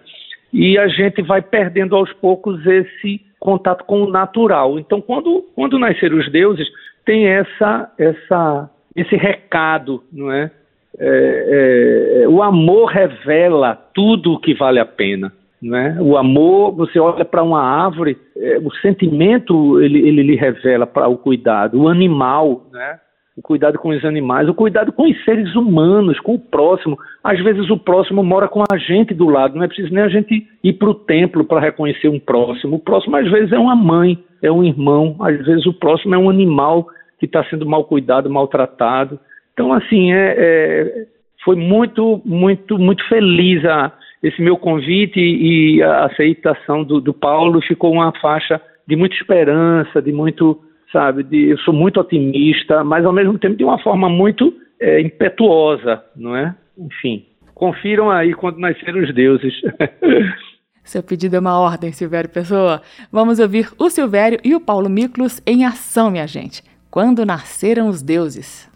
E 0.52 0.78
a 0.78 0.88
gente 0.88 1.20
vai 1.22 1.42
perdendo 1.42 1.96
aos 1.96 2.12
poucos 2.14 2.64
esse 2.66 3.20
contato 3.40 3.84
com 3.84 4.02
o 4.02 4.10
natural. 4.10 4.78
Então, 4.78 5.00
quando, 5.00 5.42
quando 5.54 5.78
nasceram 5.78 6.18
os 6.18 6.30
deuses, 6.30 6.66
tem 7.04 7.26
essa, 7.26 7.92
essa, 7.98 8.70
esse 8.94 9.16
recado, 9.16 10.02
não 10.12 10.30
é? 10.30 10.50
É, 10.98 12.22
é, 12.22 12.28
o 12.28 12.42
amor 12.42 12.86
revela 12.86 13.74
tudo 13.94 14.34
o 14.34 14.38
que 14.38 14.54
vale 14.54 14.78
a 14.78 14.86
pena. 14.86 15.32
Né? 15.60 15.96
O 16.00 16.16
amor, 16.16 16.72
você 16.72 16.98
olha 16.98 17.24
para 17.24 17.42
uma 17.42 17.62
árvore, 17.62 18.18
é, 18.36 18.58
o 18.58 18.70
sentimento 18.76 19.80
ele, 19.80 20.06
ele 20.06 20.22
lhe 20.22 20.36
revela 20.36 20.86
para 20.86 21.08
o 21.08 21.16
cuidado. 21.16 21.80
O 21.80 21.88
animal, 21.88 22.66
né? 22.70 22.98
o 23.36 23.42
cuidado 23.42 23.78
com 23.78 23.88
os 23.88 24.04
animais, 24.04 24.48
o 24.48 24.54
cuidado 24.54 24.92
com 24.92 25.10
os 25.10 25.24
seres 25.24 25.54
humanos, 25.56 26.20
com 26.20 26.34
o 26.34 26.38
próximo. 26.38 26.98
Às 27.22 27.42
vezes 27.42 27.68
o 27.70 27.78
próximo 27.78 28.22
mora 28.22 28.46
com 28.46 28.62
a 28.70 28.76
gente 28.76 29.14
do 29.14 29.26
lado, 29.26 29.56
não 29.56 29.64
é 29.64 29.66
preciso 29.66 29.92
nem 29.92 30.04
a 30.04 30.08
gente 30.08 30.46
ir 30.62 30.72
para 30.74 30.90
o 30.90 30.94
templo 30.94 31.44
para 31.44 31.60
reconhecer 31.60 32.08
um 32.08 32.20
próximo. 32.20 32.76
O 32.76 32.80
próximo 32.80 33.16
às 33.16 33.28
vezes 33.28 33.50
é 33.50 33.58
uma 33.58 33.74
mãe, 33.74 34.22
é 34.42 34.52
um 34.52 34.62
irmão, 34.62 35.16
às 35.20 35.44
vezes 35.44 35.66
o 35.66 35.72
próximo 35.72 36.14
é 36.14 36.18
um 36.18 36.30
animal 36.30 36.86
que 37.18 37.26
está 37.26 37.44
sendo 37.44 37.66
mal 37.66 37.84
cuidado, 37.84 38.30
maltratado. 38.30 39.18
Então, 39.52 39.72
assim, 39.72 40.12
é, 40.12 40.34
é, 40.36 41.06
foi 41.44 41.56
muito, 41.56 42.20
muito, 42.24 42.78
muito 42.78 43.06
feliz 43.08 43.64
a, 43.64 43.92
esse 44.22 44.40
meu 44.42 44.56
convite 44.56 45.20
e 45.20 45.82
a 45.82 46.06
aceitação 46.06 46.82
do, 46.82 47.00
do 47.00 47.14
Paulo. 47.14 47.62
Ficou 47.62 47.92
uma 47.92 48.12
faixa 48.20 48.60
de 48.86 48.96
muita 48.96 49.14
esperança, 49.14 50.02
de 50.02 50.12
muito 50.12 50.60
sabe? 50.94 51.24
De, 51.24 51.50
eu 51.50 51.58
sou 51.58 51.74
muito 51.74 52.00
otimista, 52.00 52.84
mas 52.84 53.04
ao 53.04 53.12
mesmo 53.12 53.36
tempo 53.36 53.56
de 53.56 53.64
uma 53.64 53.78
forma 53.80 54.08
muito 54.08 54.54
é, 54.80 55.00
impetuosa, 55.00 56.02
não 56.16 56.36
é? 56.36 56.54
Enfim, 56.78 57.26
confiram 57.52 58.10
aí 58.10 58.32
quando 58.32 58.58
nasceram 58.58 59.02
os 59.02 59.12
deuses. 59.12 59.52
Seu 60.84 61.02
pedido 61.02 61.34
é 61.34 61.40
uma 61.40 61.58
ordem, 61.58 61.92
Silvério 61.92 62.30
Pessoa. 62.30 62.82
Vamos 63.10 63.40
ouvir 63.40 63.68
o 63.78 63.88
Silvério 63.88 64.38
e 64.44 64.54
o 64.54 64.60
Paulo 64.60 64.88
Miklos 64.88 65.42
em 65.46 65.64
ação, 65.64 66.10
minha 66.10 66.26
gente. 66.26 66.62
Quando 66.94 67.26
nasceram 67.26 67.88
os 67.88 68.02
deuses. 68.02 68.68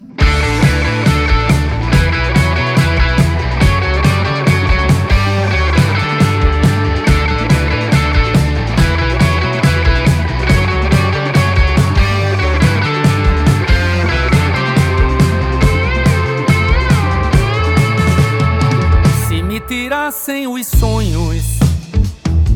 tirassem 19.67 20.47
os 20.47 20.65
sonhos, 20.65 21.59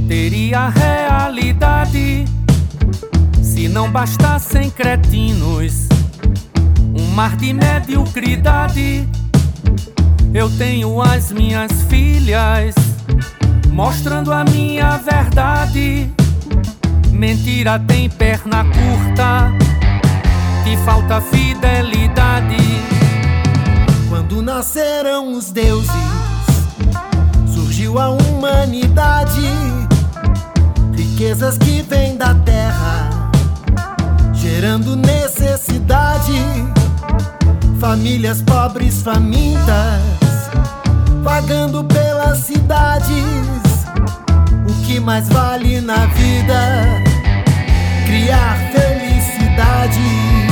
teria 0.07 0.67
realidade. 0.69 2.25
Se 3.63 3.69
não 3.69 3.89
bastassem 3.89 4.69
cretinos, 4.69 5.87
um 6.93 7.07
mar 7.11 7.37
de 7.37 7.53
mediocridade. 7.53 9.07
Eu 10.33 10.49
tenho 10.57 11.01
as 11.01 11.31
minhas 11.31 11.71
filhas, 11.83 12.75
mostrando 13.71 14.33
a 14.33 14.43
minha 14.43 14.97
verdade. 14.97 16.11
Mentira 17.09 17.79
tem 17.79 18.09
perna 18.09 18.65
curta, 18.65 19.49
que 20.65 20.75
falta 20.83 21.21
fidelidade. 21.21 22.57
Quando 24.09 24.41
nasceram 24.41 25.31
os 25.31 25.51
deuses 25.51 25.89
surgiu 27.47 27.97
a 27.97 28.09
humanidade. 28.09 29.47
Riquezas 30.93 31.57
que 31.57 31.81
vêm 31.81 32.17
da 32.17 32.35
terra, 32.35 33.02
gerando 34.53 34.95
necessidade. 34.95 36.39
Famílias 37.79 38.41
pobres 38.43 39.01
famintas, 39.01 39.99
pagando 41.23 41.83
pelas 41.83 42.37
cidades. 42.39 43.25
O 44.69 44.85
que 44.85 44.99
mais 44.99 45.27
vale 45.29 45.81
na 45.81 46.05
vida? 46.05 46.59
Criar 48.05 48.57
felicidade. 48.71 50.42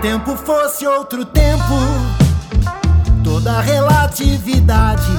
tempo 0.00 0.34
fosse 0.34 0.86
outro 0.86 1.26
tempo, 1.26 1.74
toda 3.22 3.60
relatividade, 3.60 5.12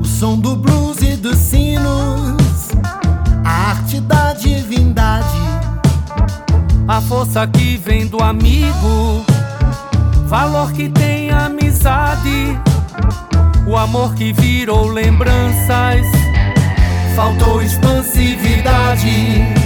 o 0.00 0.04
som 0.06 0.38
do 0.38 0.56
blues 0.56 1.02
e 1.02 1.16
dos 1.16 1.36
sinos, 1.36 2.70
a 3.44 3.70
arte 3.70 4.00
da 4.00 4.32
divindade, 4.32 5.38
a 6.88 6.98
força 7.02 7.46
que 7.46 7.76
vem 7.76 8.06
do 8.06 8.22
amigo, 8.22 9.22
valor 10.26 10.72
que 10.72 10.88
tem 10.88 11.30
a 11.30 11.44
amizade, 11.44 12.58
o 13.66 13.76
amor 13.76 14.14
que 14.14 14.32
virou 14.32 14.88
lembranças, 14.88 16.06
faltou 17.14 17.60
expansividade. 17.60 19.65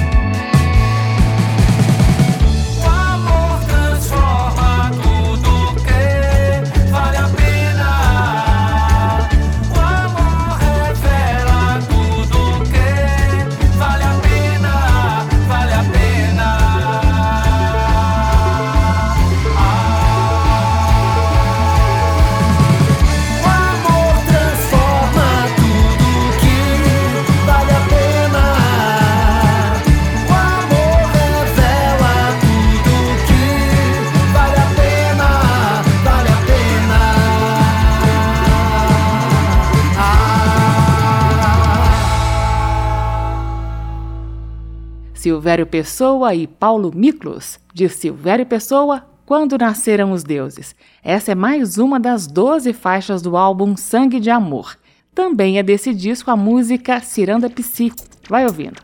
Silvério 45.21 45.67
Pessoa 45.67 46.35
e 46.35 46.47
Paulo 46.47 46.91
Miklos, 46.95 47.61
de 47.75 47.91
Silvério 47.91 48.47
Pessoa, 48.47 49.05
Quando 49.27 49.59
Nasceram 49.59 50.13
os 50.13 50.25
Deuses. 50.25 50.75
Essa 51.05 51.33
é 51.33 51.35
mais 51.35 51.77
uma 51.77 52.01
das 52.01 52.27
12 52.27 52.73
faixas 52.73 53.21
do 53.21 53.37
álbum 53.37 53.77
Sangue 53.77 54.19
de 54.19 54.31
Amor. 54.31 54.79
Também 55.15 55.59
é 55.59 55.63
desse 55.63 55.93
disco 55.93 56.31
a 56.31 56.37
música 56.37 57.01
Ciranda 57.01 57.51
Psi. 57.51 57.93
Vai 58.31 58.47
ouvindo. 58.47 58.81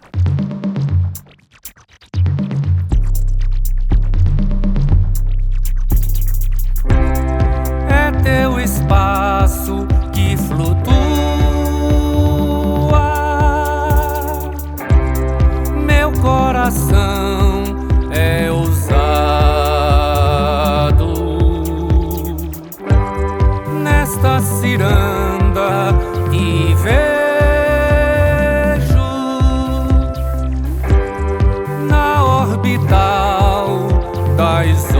É 7.88 8.12
teu 8.22 8.60
espaço 8.60 9.85
coração 16.16 17.62
é 18.10 18.50
ousado. 18.50 19.36
Nesta 23.82 24.40
ciranda 24.40 25.94
te 26.30 26.74
vejo 26.74 26.96
na 31.88 32.24
orbital 32.24 33.78
das 34.36 34.95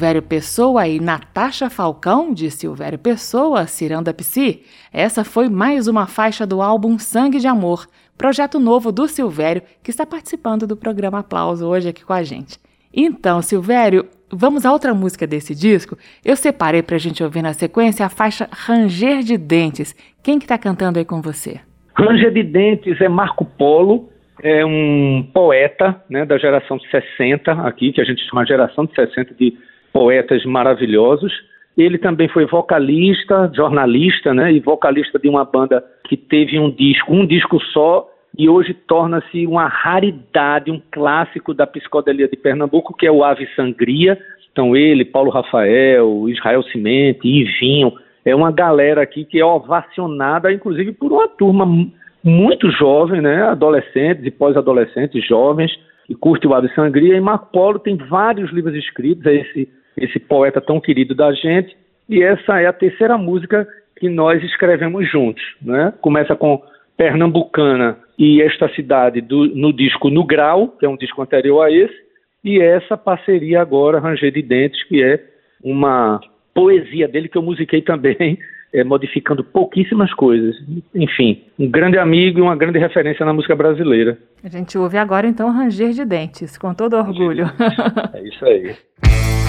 Silvério 0.00 0.22
Pessoa 0.22 0.88
e 0.88 0.98
Natasha 0.98 1.68
Falcão, 1.68 2.32
de 2.32 2.50
Silvério 2.50 2.98
Pessoa, 2.98 3.66
Ciranda 3.66 4.14
Psi. 4.14 4.62
Essa 4.90 5.24
foi 5.24 5.50
mais 5.50 5.88
uma 5.88 6.06
faixa 6.06 6.46
do 6.46 6.62
álbum 6.62 6.98
Sangue 6.98 7.38
de 7.38 7.46
Amor, 7.46 7.86
projeto 8.16 8.58
novo 8.58 8.90
do 8.90 9.06
Silvério, 9.06 9.60
que 9.82 9.90
está 9.90 10.06
participando 10.06 10.66
do 10.66 10.74
programa 10.74 11.18
Aplauso 11.18 11.68
hoje 11.68 11.90
aqui 11.90 12.02
com 12.02 12.14
a 12.14 12.22
gente. 12.22 12.58
Então, 12.94 13.42
Silvério, 13.42 14.06
vamos 14.32 14.64
a 14.64 14.72
outra 14.72 14.94
música 14.94 15.26
desse 15.26 15.54
disco? 15.54 15.98
Eu 16.24 16.34
separei 16.34 16.82
pra 16.82 16.96
gente 16.96 17.22
ouvir 17.22 17.42
na 17.42 17.52
sequência 17.52 18.06
a 18.06 18.08
faixa 18.08 18.48
Ranger 18.50 19.18
de 19.18 19.36
Dentes. 19.36 19.94
Quem 20.22 20.38
que 20.38 20.46
tá 20.46 20.56
cantando 20.56 20.98
aí 20.98 21.04
com 21.04 21.20
você? 21.20 21.60
Ranger 21.92 22.32
de 22.32 22.42
Dentes 22.42 22.98
é 23.02 23.08
Marco 23.10 23.44
Polo, 23.44 24.08
é 24.42 24.64
um 24.64 25.28
poeta 25.34 26.02
né, 26.08 26.24
da 26.24 26.38
geração 26.38 26.78
de 26.78 26.90
60 26.90 27.52
aqui, 27.52 27.92
que 27.92 28.00
a 28.00 28.04
gente 28.04 28.26
chama 28.26 28.46
geração 28.46 28.86
de 28.86 28.94
60 28.94 29.34
de 29.34 29.68
poetas 29.92 30.44
maravilhosos. 30.44 31.32
Ele 31.76 31.98
também 31.98 32.28
foi 32.28 32.46
vocalista, 32.46 33.50
jornalista, 33.54 34.34
né, 34.34 34.52
e 34.52 34.60
vocalista 34.60 35.18
de 35.18 35.28
uma 35.28 35.44
banda 35.44 35.84
que 36.08 36.16
teve 36.16 36.58
um 36.58 36.70
disco, 36.70 37.12
um 37.12 37.26
disco 37.26 37.60
só, 37.72 38.08
e 38.36 38.48
hoje 38.48 38.74
torna-se 38.74 39.46
uma 39.46 39.66
raridade, 39.66 40.70
um 40.70 40.80
clássico 40.90 41.54
da 41.54 41.66
psicodelia 41.66 42.28
de 42.28 42.36
Pernambuco, 42.36 42.96
que 42.96 43.06
é 43.06 43.10
o 43.10 43.24
Ave 43.24 43.46
Sangria. 43.54 44.18
Então 44.52 44.76
ele, 44.76 45.04
Paulo 45.04 45.30
Rafael, 45.30 46.28
Israel 46.28 46.62
Cimente, 46.64 47.26
Ivinho, 47.26 47.92
é 48.24 48.34
uma 48.34 48.52
galera 48.52 49.02
aqui 49.02 49.24
que 49.24 49.40
é 49.40 49.44
ovacionada, 49.44 50.52
inclusive, 50.52 50.92
por 50.92 51.12
uma 51.12 51.28
turma 51.28 51.66
muito 52.22 52.70
jovem, 52.70 53.20
né, 53.20 53.42
adolescentes 53.42 54.24
e 54.26 54.30
pós-adolescentes 54.30 55.26
jovens, 55.26 55.72
que 56.06 56.14
curte 56.14 56.46
o 56.46 56.54
Ave 56.54 56.68
Sangria, 56.74 57.16
e 57.16 57.20
Marco 57.20 57.50
Polo 57.52 57.78
tem 57.78 57.96
vários 57.96 58.50
livros 58.52 58.74
escritos, 58.74 59.24
é 59.26 59.34
esse, 59.36 59.68
esse 60.00 60.18
poeta 60.18 60.60
tão 60.60 60.80
querido 60.80 61.14
da 61.14 61.32
gente, 61.32 61.76
e 62.08 62.22
essa 62.22 62.60
é 62.60 62.66
a 62.66 62.72
terceira 62.72 63.16
música 63.16 63.68
que 63.96 64.08
nós 64.08 64.42
escrevemos 64.42 65.08
juntos. 65.10 65.42
Né? 65.62 65.92
Começa 66.00 66.34
com 66.34 66.62
Pernambucana 66.96 67.98
e 68.18 68.42
esta 68.42 68.68
cidade 68.74 69.20
do, 69.20 69.46
no 69.54 69.72
disco 69.72 70.10
No 70.10 70.24
Grau, 70.24 70.68
que 70.68 70.84
é 70.84 70.88
um 70.88 70.96
disco 70.96 71.22
anterior 71.22 71.62
a 71.62 71.70
esse, 71.70 71.94
e 72.42 72.60
essa 72.60 72.96
parceria 72.96 73.60
agora, 73.60 74.00
Ranger 74.00 74.32
de 74.32 74.42
Dentes, 74.42 74.82
que 74.84 75.02
é 75.02 75.22
uma 75.62 76.20
poesia 76.54 77.06
dele 77.06 77.28
que 77.28 77.38
eu 77.38 77.42
musiquei 77.42 77.82
também, 77.82 78.38
é, 78.72 78.82
modificando 78.84 79.44
pouquíssimas 79.44 80.12
coisas. 80.14 80.56
Enfim, 80.94 81.42
um 81.58 81.70
grande 81.70 81.98
amigo 81.98 82.38
e 82.38 82.42
uma 82.42 82.56
grande 82.56 82.78
referência 82.78 83.24
na 83.24 83.32
música 83.32 83.54
brasileira. 83.54 84.18
A 84.42 84.48
gente 84.48 84.76
ouve 84.78 84.96
agora 84.96 85.26
então 85.26 85.52
Ranger 85.52 85.90
de 85.90 86.04
Dentes, 86.04 86.56
com 86.56 86.74
todo 86.74 86.96
orgulho. 86.96 87.46
É 88.14 88.22
isso 88.22 88.44
aí. 88.44 88.74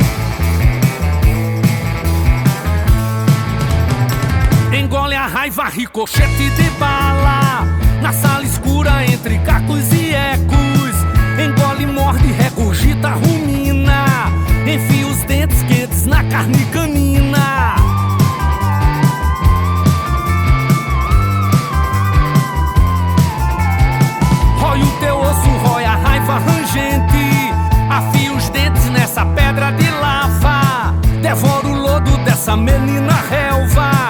Engole 4.82 5.16
a 5.16 5.28
raiva, 5.28 5.70
ricochete 5.70 6.50
de 6.50 6.70
bala. 6.80 7.68
Na 8.02 8.12
sala 8.12 8.44
escura 8.44 9.06
entre 9.06 9.38
cacos 9.38 9.94
e 9.94 10.12
ecos. 10.16 10.96
Engole, 11.38 11.86
morde, 11.86 12.32
regurgita, 12.32 13.10
rumina. 13.10 14.06
Enfia 14.66 15.06
os 15.06 15.24
dentes 15.26 15.62
quentes 15.62 16.08
na 16.08 16.24
carne 16.24 16.66
canina. 16.74 17.76
Rói 24.58 24.82
o 24.82 24.92
teu 25.00 25.20
osso, 25.20 25.50
rói 25.64 25.86
a 25.86 25.96
raiva 25.96 26.40
rangente. 26.40 27.54
Afia 27.88 28.34
os 28.34 28.50
dentes 28.50 28.90
nessa 28.90 29.24
pedra 29.28 29.70
de 29.74 29.88
lava. 29.92 30.96
Devora 31.22 31.68
o 31.68 31.76
lodo 31.76 32.18
dessa 32.26 32.58
menina 32.58 33.14
relva. 33.30 34.01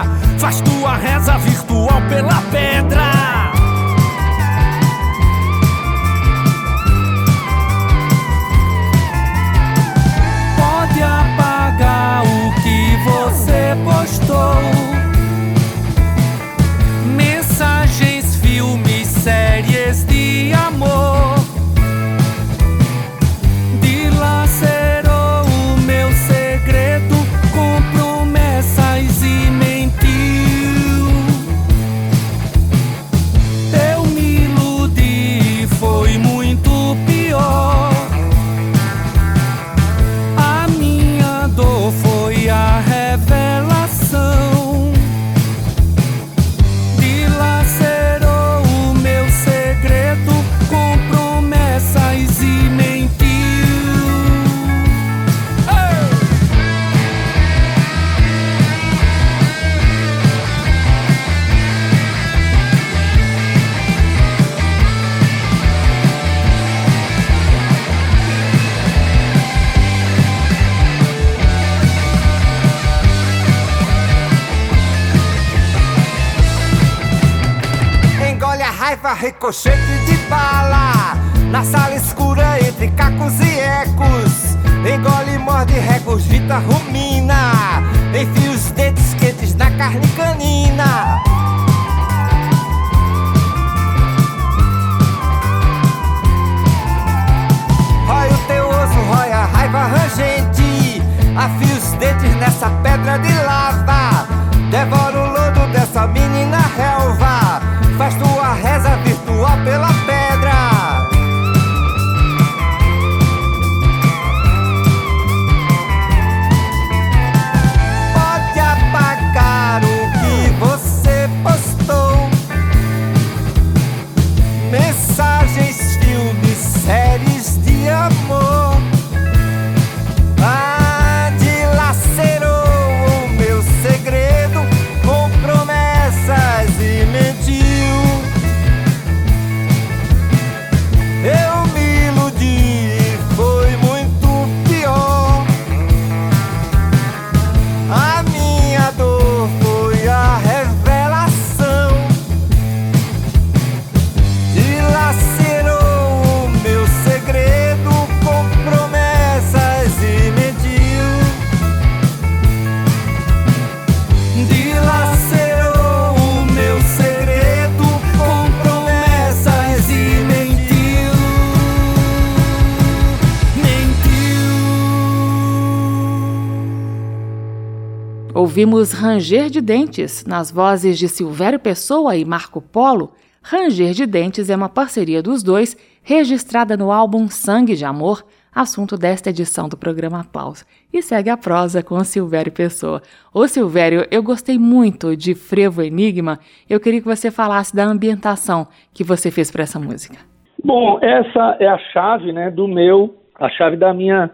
Ouvimos 178.62 178.92
Ranger 178.92 179.50
de 179.50 179.60
Dentes, 179.60 180.24
nas 180.24 180.52
vozes 180.52 181.00
de 181.00 181.08
Silvério 181.08 181.60
Pessoa 181.60 182.16
e 182.16 182.24
Marco 182.24 182.62
Polo. 182.62 183.12
Ranger 183.42 183.92
de 183.92 184.06
Dentes 184.06 184.52
é 184.52 184.56
uma 184.56 184.70
parceria 184.70 185.24
dos 185.24 185.42
dois, 185.42 185.76
registrada 186.04 186.78
no 186.78 186.92
álbum 186.92 187.28
Sangue 187.28 187.76
de 187.76 187.84
Amor, 187.84 188.24
assunto 188.54 189.00
desta 189.00 189.32
edição 189.32 189.68
do 189.68 189.76
programa 189.76 190.20
Aplauso. 190.20 190.64
E 190.94 191.02
segue 191.02 191.32
a 191.32 191.38
prosa 191.38 191.82
com 191.82 192.04
Silvério 192.04 192.52
Pessoa. 192.52 193.02
Ô 193.34 193.48
Silvério, 193.48 194.06
eu 194.12 194.22
gostei 194.22 194.60
muito 194.60 195.18
de 195.18 195.34
Frevo 195.34 195.82
Enigma. 195.82 196.38
Eu 196.70 196.80
queria 196.80 197.02
que 197.02 197.08
você 197.08 197.32
falasse 197.32 197.76
da 197.76 197.84
ambientação 197.84 198.68
que 198.94 199.04
você 199.04 199.32
fez 199.32 199.50
para 199.50 199.64
essa 199.64 199.80
música. 199.80 200.20
Bom, 200.64 201.00
essa 201.02 201.58
é 201.60 201.68
a 201.68 201.80
chave, 201.92 202.32
né, 202.32 202.52
do 202.52 202.68
meu, 202.68 203.16
a 203.40 203.50
chave 203.50 203.76
da 203.76 203.92
minha, 203.92 204.30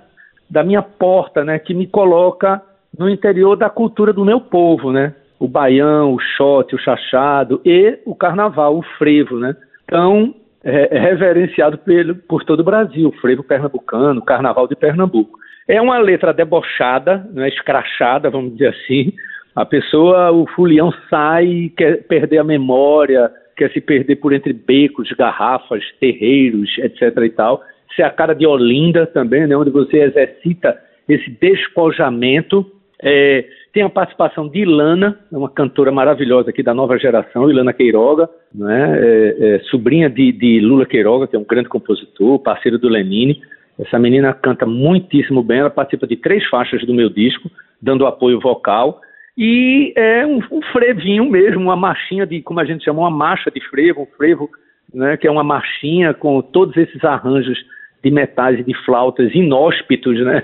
da 0.49 0.65
minha 0.65 0.81
porta, 0.81 1.45
né, 1.45 1.57
que 1.59 1.73
me 1.73 1.87
coloca 1.87 2.61
no 2.97 3.09
interior 3.09 3.55
da 3.55 3.69
cultura 3.69 4.11
do 4.11 4.25
meu 4.25 4.41
povo, 4.41 4.91
né? 4.91 5.13
O 5.39 5.47
baião, 5.47 6.13
o 6.13 6.19
xote, 6.19 6.75
o 6.75 6.79
chachado 6.79 7.61
e 7.63 7.99
o 8.05 8.15
carnaval, 8.15 8.77
o 8.77 8.83
frevo, 8.97 9.37
né? 9.37 9.55
Então, 9.83 10.33
é, 10.63 10.97
é 10.97 10.99
reverenciado 10.99 11.77
pelo, 11.77 12.15
por 12.15 12.43
todo 12.43 12.61
o 12.61 12.63
Brasil, 12.63 13.07
o 13.07 13.21
frevo 13.21 13.43
pernambucano, 13.43 14.19
o 14.19 14.25
carnaval 14.25 14.67
de 14.67 14.75
Pernambuco. 14.75 15.39
É 15.67 15.81
uma 15.81 15.97
letra 15.97 16.33
debochada, 16.33 17.27
né, 17.33 17.47
escrachada, 17.49 18.29
vamos 18.29 18.53
dizer 18.53 18.69
assim. 18.69 19.13
A 19.55 19.65
pessoa, 19.65 20.31
o 20.31 20.47
fulião 20.47 20.93
sai 21.09 21.71
quer 21.75 22.03
perder 22.03 22.39
a 22.39 22.43
memória, 22.43 23.31
quer 23.55 23.71
se 23.71 23.81
perder 23.81 24.17
por 24.17 24.33
entre 24.33 24.53
becos, 24.53 25.11
garrafas, 25.13 25.83
terreiros, 25.99 26.69
etc. 26.77 27.17
e 27.23 27.29
tal. 27.29 27.61
Isso 27.91 28.01
é 28.01 28.05
a 28.05 28.11
cara 28.11 28.33
de 28.33 28.45
Olinda 28.45 29.05
também, 29.05 29.47
né, 29.47 29.55
onde 29.57 29.71
você 29.71 29.99
exercita 29.99 30.77
esse 31.07 31.29
despojamento. 31.31 32.65
É, 33.01 33.45
tem 33.71 33.83
a 33.83 33.89
participação 33.89 34.47
de 34.47 34.59
Ilana, 34.59 35.19
é 35.31 35.37
uma 35.37 35.49
cantora 35.49 35.91
maravilhosa 35.91 36.49
aqui 36.49 36.63
da 36.63 36.73
nova 36.73 36.97
geração, 36.97 37.49
Ilana 37.49 37.73
Queiroga, 37.73 38.27
né? 38.53 38.99
é, 38.99 39.35
é, 39.39 39.59
sobrinha 39.69 40.09
de, 40.09 40.31
de, 40.31 40.59
Lula 40.59 40.85
Queiroga, 40.85 41.27
que 41.27 41.35
é 41.35 41.39
um 41.39 41.45
grande 41.45 41.69
compositor, 41.69 42.39
parceiro 42.39 42.79
do 42.79 42.89
Lenine. 42.89 43.41
Essa 43.77 43.99
menina 43.99 44.33
canta 44.33 44.65
muitíssimo 44.65 45.43
bem, 45.43 45.59
ela 45.59 45.69
participa 45.69 46.07
de 46.07 46.15
três 46.15 46.43
faixas 46.47 46.83
do 46.85 46.93
meu 46.93 47.09
disco, 47.09 47.51
dando 47.79 48.07
apoio 48.07 48.39
vocal. 48.39 48.99
E 49.37 49.93
é 49.95 50.25
um, 50.25 50.41
um 50.51 50.61
frevinho 50.71 51.29
mesmo, 51.29 51.61
uma 51.61 51.75
marchinha 51.75 52.25
de, 52.25 52.41
como 52.41 52.59
a 52.59 52.65
gente 52.65 52.83
chama, 52.83 53.01
uma 53.01 53.11
marcha 53.11 53.51
de 53.51 53.61
frevo, 53.69 54.01
um 54.01 54.17
frevo, 54.17 54.49
né? 54.91 55.15
que 55.17 55.27
é 55.27 55.31
uma 55.31 55.43
marchinha 55.43 56.15
com 56.15 56.41
todos 56.41 56.75
esses 56.75 57.03
arranjos 57.03 57.59
de 58.03 58.09
metais 58.09 58.59
e 58.59 58.63
de 58.63 58.73
flautas 58.83 59.33
inóspitos, 59.35 60.19
né? 60.25 60.43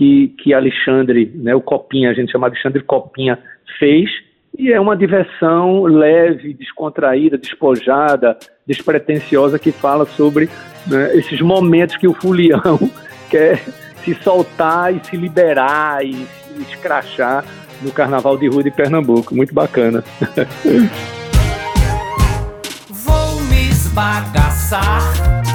Que, 0.00 0.28
que 0.38 0.54
Alexandre, 0.54 1.30
né, 1.34 1.54
o 1.54 1.60
Copinha, 1.60 2.08
a 2.08 2.14
gente 2.14 2.32
chama 2.32 2.46
Alexandre 2.46 2.82
Copinha, 2.82 3.38
fez, 3.78 4.08
e 4.58 4.72
é 4.72 4.80
uma 4.80 4.96
diversão 4.96 5.82
leve, 5.82 6.54
descontraída, 6.54 7.36
despojada, 7.36 8.38
despretensiosa, 8.66 9.58
que 9.58 9.70
fala 9.70 10.06
sobre 10.06 10.48
né, 10.86 11.14
esses 11.14 11.42
momentos 11.42 11.98
que 11.98 12.08
o 12.08 12.14
fulião 12.14 12.78
quer 13.28 13.58
se 14.02 14.14
soltar 14.14 14.96
e 14.96 15.04
se 15.04 15.18
liberar 15.18 16.02
e 16.02 16.14
se 16.14 16.62
escrachar 16.62 17.44
no 17.82 17.92
Carnaval 17.92 18.38
de 18.38 18.48
Rua 18.48 18.62
de 18.62 18.70
Pernambuco. 18.70 19.34
Muito 19.34 19.52
bacana. 19.52 20.02
Vou 22.88 23.40
me 23.50 23.68
esbagaçar 23.68 25.49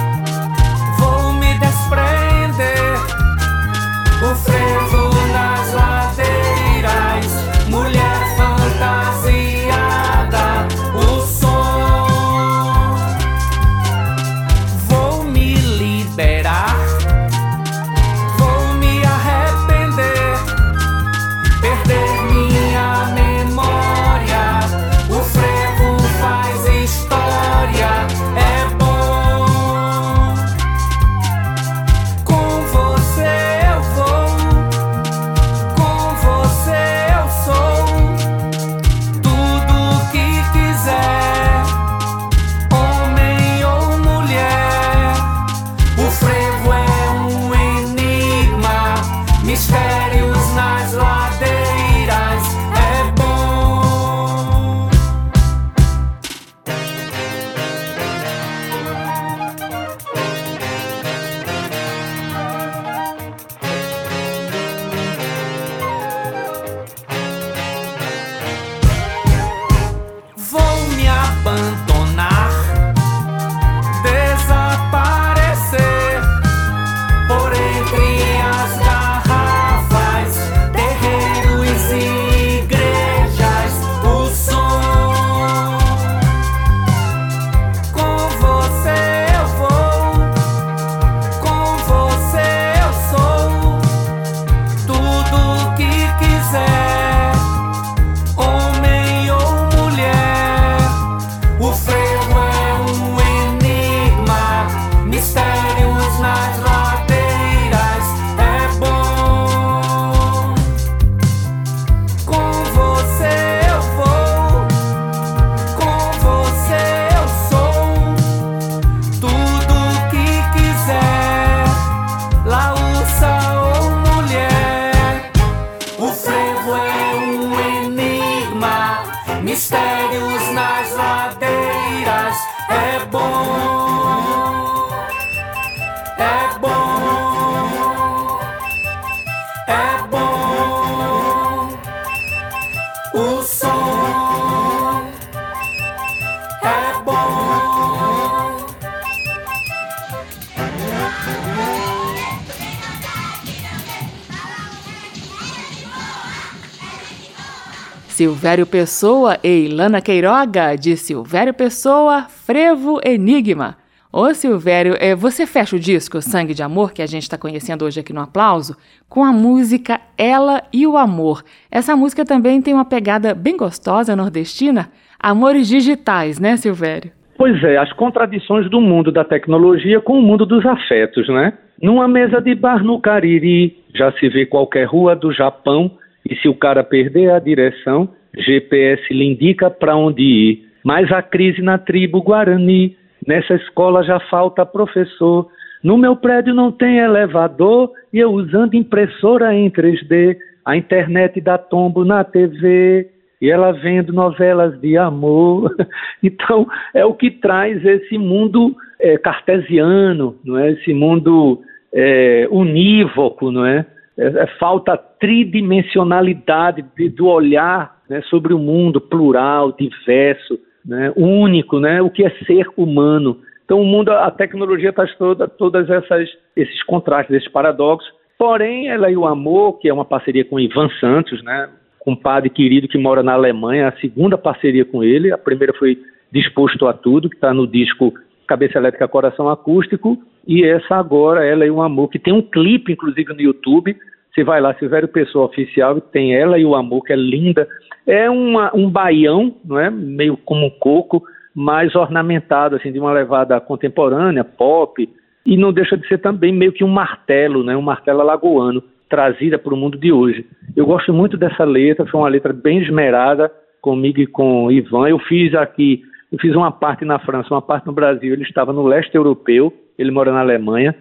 Silvério 158.16 158.66
Pessoa 158.66 159.38
e 159.44 159.66
Ilana 159.66 160.00
Queiroga, 160.00 160.74
de 160.74 160.96
Silvério 160.96 161.52
Pessoa, 161.52 162.26
Frevo 162.30 162.98
Enigma. 163.04 163.76
Ô 164.12 164.32
Silvério, 164.32 164.94
é, 165.00 165.14
você 165.14 165.46
fecha 165.46 165.74
o 165.74 165.80
disco 165.80 166.22
Sangue 166.22 166.54
de 166.54 166.62
Amor, 166.62 166.92
que 166.92 167.02
a 167.02 167.06
gente 167.06 167.24
está 167.24 167.36
conhecendo 167.36 167.84
hoje 167.84 168.00
aqui 168.00 168.12
no 168.12 168.20
Aplauso, 168.20 168.76
com 169.08 169.24
a 169.24 169.32
música 169.32 170.00
Ela 170.16 170.62
e 170.72 170.86
o 170.86 170.96
Amor. 170.96 171.42
Essa 171.70 171.96
música 171.96 172.24
também 172.24 172.62
tem 172.62 172.72
uma 172.72 172.84
pegada 172.84 173.34
bem 173.34 173.56
gostosa 173.56 174.14
nordestina. 174.14 174.88
Amores 175.18 175.68
digitais, 175.68 176.38
né, 176.38 176.56
Silvério? 176.56 177.10
Pois 177.36 177.62
é, 177.64 177.76
as 177.76 177.92
contradições 177.92 178.70
do 178.70 178.80
mundo 178.80 179.10
da 179.10 179.24
tecnologia 179.24 180.00
com 180.00 180.18
o 180.18 180.22
mundo 180.22 180.46
dos 180.46 180.64
afetos, 180.64 181.28
né? 181.28 181.52
Numa 181.82 182.08
mesa 182.08 182.40
de 182.40 182.54
bar 182.54 182.82
no 182.82 183.00
Cariri, 183.00 183.76
já 183.94 184.12
se 184.12 184.28
vê 184.28 184.46
qualquer 184.46 184.84
rua 184.84 185.14
do 185.14 185.32
Japão 185.32 185.90
e 186.28 186.34
se 186.36 186.48
o 186.48 186.54
cara 186.54 186.82
perder 186.82 187.32
a 187.32 187.38
direção, 187.38 188.08
GPS 188.34 189.02
lhe 189.12 189.24
indica 189.24 189.68
para 189.68 189.96
onde 189.96 190.22
ir. 190.22 190.66
Mas 190.82 191.10
a 191.10 191.20
crise 191.20 191.60
na 191.60 191.76
tribo 191.76 192.22
Guarani, 192.22 192.96
nessa 193.26 193.54
escola 193.54 194.02
já 194.02 194.20
falta 194.20 194.64
professor. 194.64 195.48
No 195.82 195.96
meu 195.96 196.16
prédio 196.16 196.54
não 196.54 196.72
tem 196.72 196.98
elevador 196.98 197.90
e 198.12 198.18
eu 198.18 198.30
usando 198.30 198.74
impressora 198.74 199.54
em 199.54 199.70
3D. 199.70 200.36
A 200.64 200.76
internet 200.76 201.40
dá 201.40 201.58
tombo 201.58 202.04
na 202.04 202.24
TV 202.24 203.10
e 203.40 203.50
ela 203.50 203.72
vendo 203.72 204.12
novelas 204.12 204.80
de 204.80 204.96
amor. 204.96 205.74
Então 206.22 206.66
é 206.94 207.04
o 207.04 207.14
que 207.14 207.30
traz 207.30 207.84
esse 207.84 208.18
mundo 208.18 208.74
é, 208.98 209.16
cartesiano, 209.18 210.34
não 210.42 210.58
é? 210.58 210.72
Esse 210.72 210.92
mundo 210.92 211.60
é, 211.92 212.48
unívoco, 212.50 213.52
não 213.52 213.64
é? 213.64 213.86
é, 214.18 214.26
é 214.26 214.46
falta 214.58 214.96
tridimensionalidade 214.96 216.84
de, 216.96 217.08
do 217.08 217.26
olhar 217.26 217.96
né, 218.08 218.22
sobre 218.22 218.54
o 218.54 218.58
mundo 218.58 219.00
plural, 219.00 219.72
diverso, 219.72 220.58
né, 220.86 221.12
único, 221.16 221.80
né, 221.80 222.00
o 222.00 222.10
que 222.10 222.24
é 222.24 222.30
ser 222.46 222.66
humano. 222.76 223.40
Então 223.64 223.80
o 223.80 223.84
mundo, 223.84 224.10
a 224.10 224.30
tecnologia 224.30 224.92
traz 224.92 225.14
toda, 225.16 225.48
todas 225.48 225.90
essas 225.90 226.28
esses 226.54 226.82
contrastes, 226.84 227.34
esses 227.34 227.50
paradoxos. 227.50 228.10
Porém, 228.38 228.88
ela 228.88 229.10
e 229.10 229.16
o 229.16 229.26
amor, 229.26 229.78
que 229.78 229.88
é 229.88 229.92
uma 229.92 230.04
parceria 230.04 230.44
com 230.44 230.60
Ivan 230.60 230.88
Santos, 231.00 231.42
né, 231.42 231.68
um 232.06 232.14
padre 232.14 232.48
querido 232.48 232.86
que 232.86 232.96
mora 232.96 233.22
na 233.22 233.32
Alemanha, 233.32 233.88
a 233.88 234.00
segunda 234.00 234.38
parceria 234.38 234.84
com 234.84 235.02
ele. 235.02 235.32
A 235.32 235.38
primeira 235.38 235.72
foi 235.74 235.98
Disposto 236.30 236.86
a 236.86 236.92
Tudo, 236.92 237.28
que 237.28 237.36
está 237.36 237.52
no 237.52 237.66
disco 237.66 238.14
Cabeça 238.46 238.78
Elétrica 238.78 239.08
Coração 239.08 239.48
Acústico, 239.48 240.16
e 240.46 240.64
essa 240.64 240.94
agora, 240.94 241.44
Ela 241.44 241.66
e 241.66 241.70
o 241.70 241.82
Amor, 241.82 242.08
que 242.08 242.18
tem 242.18 242.32
um 242.32 242.42
clipe, 242.42 242.92
inclusive, 242.92 243.34
no 243.34 243.40
YouTube. 243.40 243.96
Você 244.36 244.44
vai 244.44 244.60
lá, 244.60 244.74
Silvério 244.74 245.08
Pessoa 245.08 245.46
Oficial, 245.46 245.98
tem 245.98 246.36
ela 246.36 246.58
e 246.58 246.64
o 246.66 246.74
amor, 246.74 247.02
que 247.02 247.12
é 247.14 247.16
linda. 247.16 247.66
É 248.06 248.28
uma, 248.28 248.70
um 248.76 248.90
baião, 248.90 249.56
não 249.64 249.78
é? 249.78 249.88
meio 249.88 250.36
como 250.36 250.66
um 250.66 250.70
coco, 250.70 251.22
mais 251.54 251.96
ornamentado, 251.96 252.76
assim, 252.76 252.92
de 252.92 252.98
uma 252.98 253.14
levada 253.14 253.58
contemporânea, 253.58 254.44
pop, 254.44 255.08
e 255.46 255.56
não 255.56 255.72
deixa 255.72 255.96
de 255.96 256.06
ser 256.06 256.18
também 256.18 256.52
meio 256.52 256.70
que 256.70 256.84
um 256.84 256.88
martelo, 256.88 257.64
né? 257.64 257.74
um 257.74 257.80
martelo 257.80 258.20
alagoano, 258.20 258.82
trazida 259.08 259.58
para 259.58 259.72
o 259.72 259.76
mundo 259.76 259.96
de 259.96 260.12
hoje. 260.12 260.44
Eu 260.76 260.84
gosto 260.84 261.14
muito 261.14 261.38
dessa 261.38 261.64
letra, 261.64 262.04
foi 262.04 262.20
uma 262.20 262.28
letra 262.28 262.52
bem 262.52 262.82
esmerada 262.82 263.50
comigo 263.80 264.20
e 264.20 264.26
com 264.26 264.70
Ivan. 264.70 265.08
Eu 265.08 265.18
fiz 265.20 265.54
aqui, 265.54 266.02
eu 266.30 266.38
fiz 266.38 266.54
uma 266.54 266.70
parte 266.70 267.06
na 267.06 267.18
França, 267.18 267.54
uma 267.54 267.62
parte 267.62 267.86
no 267.86 267.92
Brasil, 267.94 268.34
ele 268.34 268.42
estava 268.42 268.70
no 268.70 268.86
leste 268.86 269.14
europeu, 269.14 269.72
ele 269.98 270.10
mora 270.10 270.30
na 270.30 270.40
Alemanha, 270.40 270.94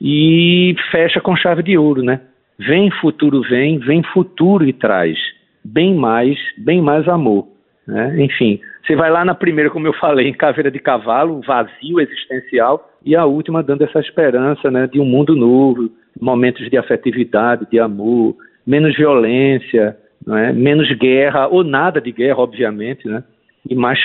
e 0.00 0.74
fecha 0.90 1.20
com 1.20 1.36
chave 1.36 1.62
de 1.62 1.78
ouro, 1.78 2.02
né? 2.02 2.22
Vem 2.66 2.90
futuro, 3.00 3.40
vem, 3.42 3.78
vem 3.78 4.02
futuro 4.02 4.66
e 4.66 4.72
traz. 4.72 5.18
Bem 5.64 5.94
mais, 5.94 6.38
bem 6.58 6.82
mais 6.82 7.08
amor. 7.08 7.48
Né? 7.86 8.24
Enfim, 8.24 8.60
você 8.84 8.94
vai 8.94 9.10
lá 9.10 9.24
na 9.24 9.34
primeira, 9.34 9.70
como 9.70 9.86
eu 9.86 9.94
falei, 9.94 10.28
em 10.28 10.34
Caveira 10.34 10.70
de 10.70 10.78
Cavalo, 10.78 11.40
vazio 11.40 12.00
existencial, 12.00 12.90
e 13.04 13.16
a 13.16 13.24
última 13.24 13.62
dando 13.62 13.82
essa 13.82 13.98
esperança 14.00 14.70
né, 14.70 14.86
de 14.86 15.00
um 15.00 15.04
mundo 15.06 15.34
novo, 15.34 15.90
momentos 16.20 16.68
de 16.68 16.76
afetividade, 16.76 17.66
de 17.70 17.80
amor, 17.80 18.36
menos 18.66 18.94
violência, 18.94 19.96
é? 20.28 20.52
menos 20.52 20.90
guerra, 20.92 21.48
ou 21.48 21.64
nada 21.64 22.00
de 22.00 22.12
guerra, 22.12 22.40
obviamente, 22.40 23.08
né? 23.08 23.24
e 23.68 23.74
mais 23.74 23.98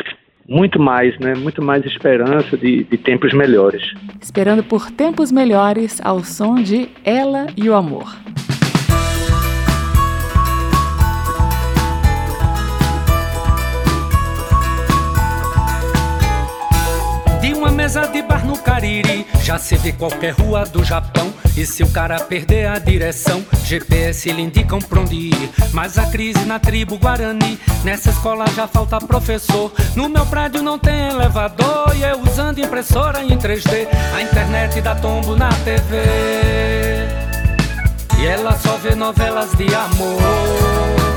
muito 0.48 0.80
mais, 0.80 1.18
né? 1.20 1.34
Muito 1.36 1.62
mais 1.62 1.86
esperança 1.86 2.58
de, 2.58 2.84
de 2.84 2.98
tempos 2.98 3.34
melhores. 3.34 3.82
Esperando 4.22 4.64
por 4.64 4.92
tempos 4.92 5.32
melhores 5.32 6.00
ao 6.04 6.24
som 6.24 6.56
de 6.56 6.90
Ela 7.04 7.48
e 7.58 7.70
o 7.70 7.76
Amor. 7.76 8.16
Mesa 17.86 18.08
de 18.08 18.24
bar 18.24 18.44
no 18.44 18.58
Cariri, 18.58 19.28
já 19.44 19.60
se 19.60 19.76
vê 19.76 19.92
qualquer 19.92 20.32
rua 20.32 20.66
do 20.66 20.84
Japão. 20.84 21.32
E 21.56 21.68
se 21.68 21.84
o 21.84 21.90
cara 21.92 22.20
perder 22.20 22.68
a 22.68 22.80
direção, 22.80 23.46
GPS 23.64 24.32
lhe 24.32 24.42
indicam 24.42 24.80
pra 24.80 25.02
onde 25.02 25.16
ir. 25.16 25.52
Mas 25.72 25.96
a 26.00 26.08
crise 26.08 26.44
na 26.46 26.58
tribo 26.58 26.98
Guarani, 26.98 27.60
nessa 27.84 28.10
escola 28.10 28.48
já 28.56 28.68
falta 28.68 28.98
professor. 28.98 29.72
No 29.96 30.10
meu 30.10 30.26
prédio 30.26 30.64
não 30.64 30.80
tem 30.80 31.10
elevador 31.10 31.96
e 31.96 32.02
eu 32.02 32.20
usando 32.22 32.58
impressora 32.58 33.24
em 33.24 33.38
3D. 33.38 33.88
A 34.16 34.22
internet 34.24 34.82
dá 34.82 34.96
tombo 34.96 35.36
na 35.36 35.50
TV. 35.50 35.96
E 38.18 38.26
ela 38.26 38.58
só 38.58 38.78
vê 38.78 38.96
novelas 38.96 39.52
de 39.52 39.66
amor. 39.76 41.15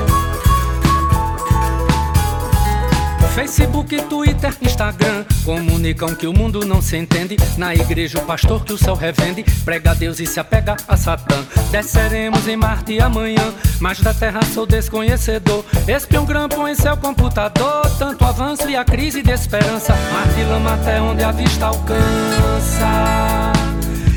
Facebook, 3.34 3.96
Twitter, 4.02 4.54
Instagram 4.60 5.24
comunicam 5.44 6.14
que 6.14 6.26
o 6.26 6.32
mundo 6.32 6.64
não 6.66 6.82
se 6.82 6.96
entende. 6.96 7.36
Na 7.56 7.74
igreja, 7.74 8.18
o 8.18 8.22
pastor 8.22 8.64
que 8.64 8.72
o 8.72 8.78
céu 8.78 8.94
revende 8.94 9.44
prega 9.64 9.92
a 9.92 9.94
Deus 9.94 10.20
e 10.20 10.26
se 10.26 10.38
apega 10.38 10.76
a 10.86 10.96
Satã. 10.96 11.44
Desceremos 11.70 12.46
em 12.46 12.56
Marte 12.56 13.00
amanhã, 13.00 13.52
mas 13.80 14.00
da 14.00 14.12
terra 14.12 14.40
sou 14.52 14.66
desconhecedor. 14.66 15.64
Espião 15.86 16.24
grampo 16.24 16.66
em 16.68 16.74
seu 16.74 16.96
computador, 16.96 17.88
tanto 17.98 18.24
avanço 18.24 18.68
e 18.68 18.76
a 18.76 18.84
crise 18.84 19.22
de 19.22 19.30
esperança. 19.30 19.94
Marte 20.12 20.42
lama 20.44 20.74
até 20.74 21.00
onde 21.00 21.22
a 21.22 21.32
vista 21.32 21.66
alcança. 21.66 23.52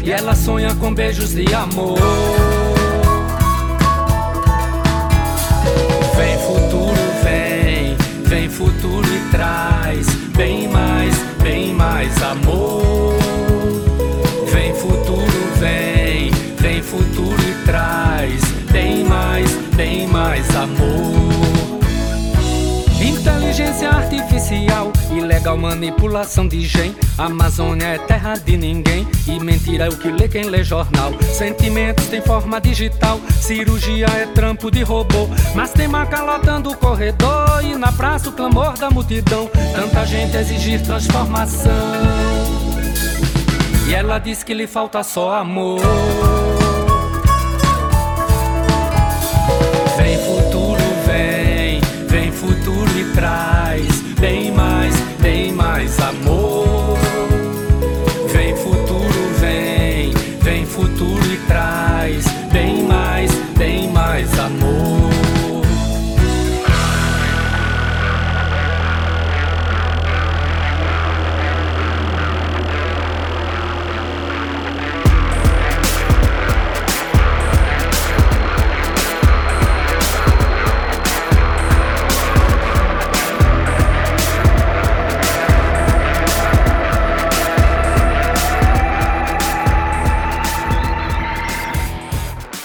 E 0.04 0.12
ela 0.12 0.36
sonha 0.36 0.74
com 0.76 0.94
beijos 0.94 1.34
de 1.34 1.54
amor. 1.54 2.00
Futuro 9.02 9.16
e 9.16 9.32
traz 9.32 10.08
bem 10.36 10.68
mais, 10.68 11.16
bem 11.42 11.74
mais 11.74 12.22
amor. 12.22 13.16
Vem 14.52 14.74
futuro, 14.76 15.60
vem, 15.60 16.32
vem 16.60 16.82
futuro 16.82 17.42
e 17.42 17.66
traz 17.66 18.42
bem 18.72 19.04
mais, 19.04 19.52
bem 19.76 20.08
mais 20.08 20.56
amor. 20.56 21.51
Inteligência 23.22 23.88
artificial, 23.88 24.92
ilegal 25.12 25.56
manipulação 25.56 26.48
de 26.48 26.66
gen. 26.66 26.96
Amazônia 27.20 27.86
é 27.86 28.00
terra 28.00 28.34
de 28.34 28.58
ninguém 28.58 29.08
e 29.28 29.40
mentira 29.40 29.86
é 29.86 29.90
o 29.90 29.96
que 29.96 30.12
lê 30.12 30.28
quem 30.28 30.46
lê 30.46 30.64
jornal. 30.64 31.12
Sentimentos 31.22 32.08
tem 32.08 32.20
forma 32.20 32.60
digital, 32.60 33.22
cirurgia 33.40 34.08
é 34.08 34.26
trampo 34.26 34.72
de 34.72 34.82
robô. 34.82 35.30
Mas 35.54 35.72
tem 35.72 35.88
maca 35.88 36.24
lotando 36.24 36.72
o 36.72 36.76
corredor 36.76 37.64
e 37.64 37.76
na 37.76 37.92
praça 37.92 38.30
o 38.30 38.32
clamor 38.32 38.76
da 38.76 38.90
multidão. 38.90 39.48
Tanta 39.76 40.04
gente 40.04 40.36
exigir 40.36 40.82
transformação. 40.82 41.72
E 43.88 43.94
ela 43.94 44.18
diz 44.18 44.42
que 44.42 44.56
lhe 44.56 44.66
falta 44.66 45.04
só 45.04 45.36
amor. 45.36 45.80
Futuro 52.52 53.00
e 53.00 53.06
traz 53.14 54.02
bem 54.20 54.52
mais, 54.52 54.94
bem 55.22 55.54
mais 55.54 55.98
amor. 56.00 57.11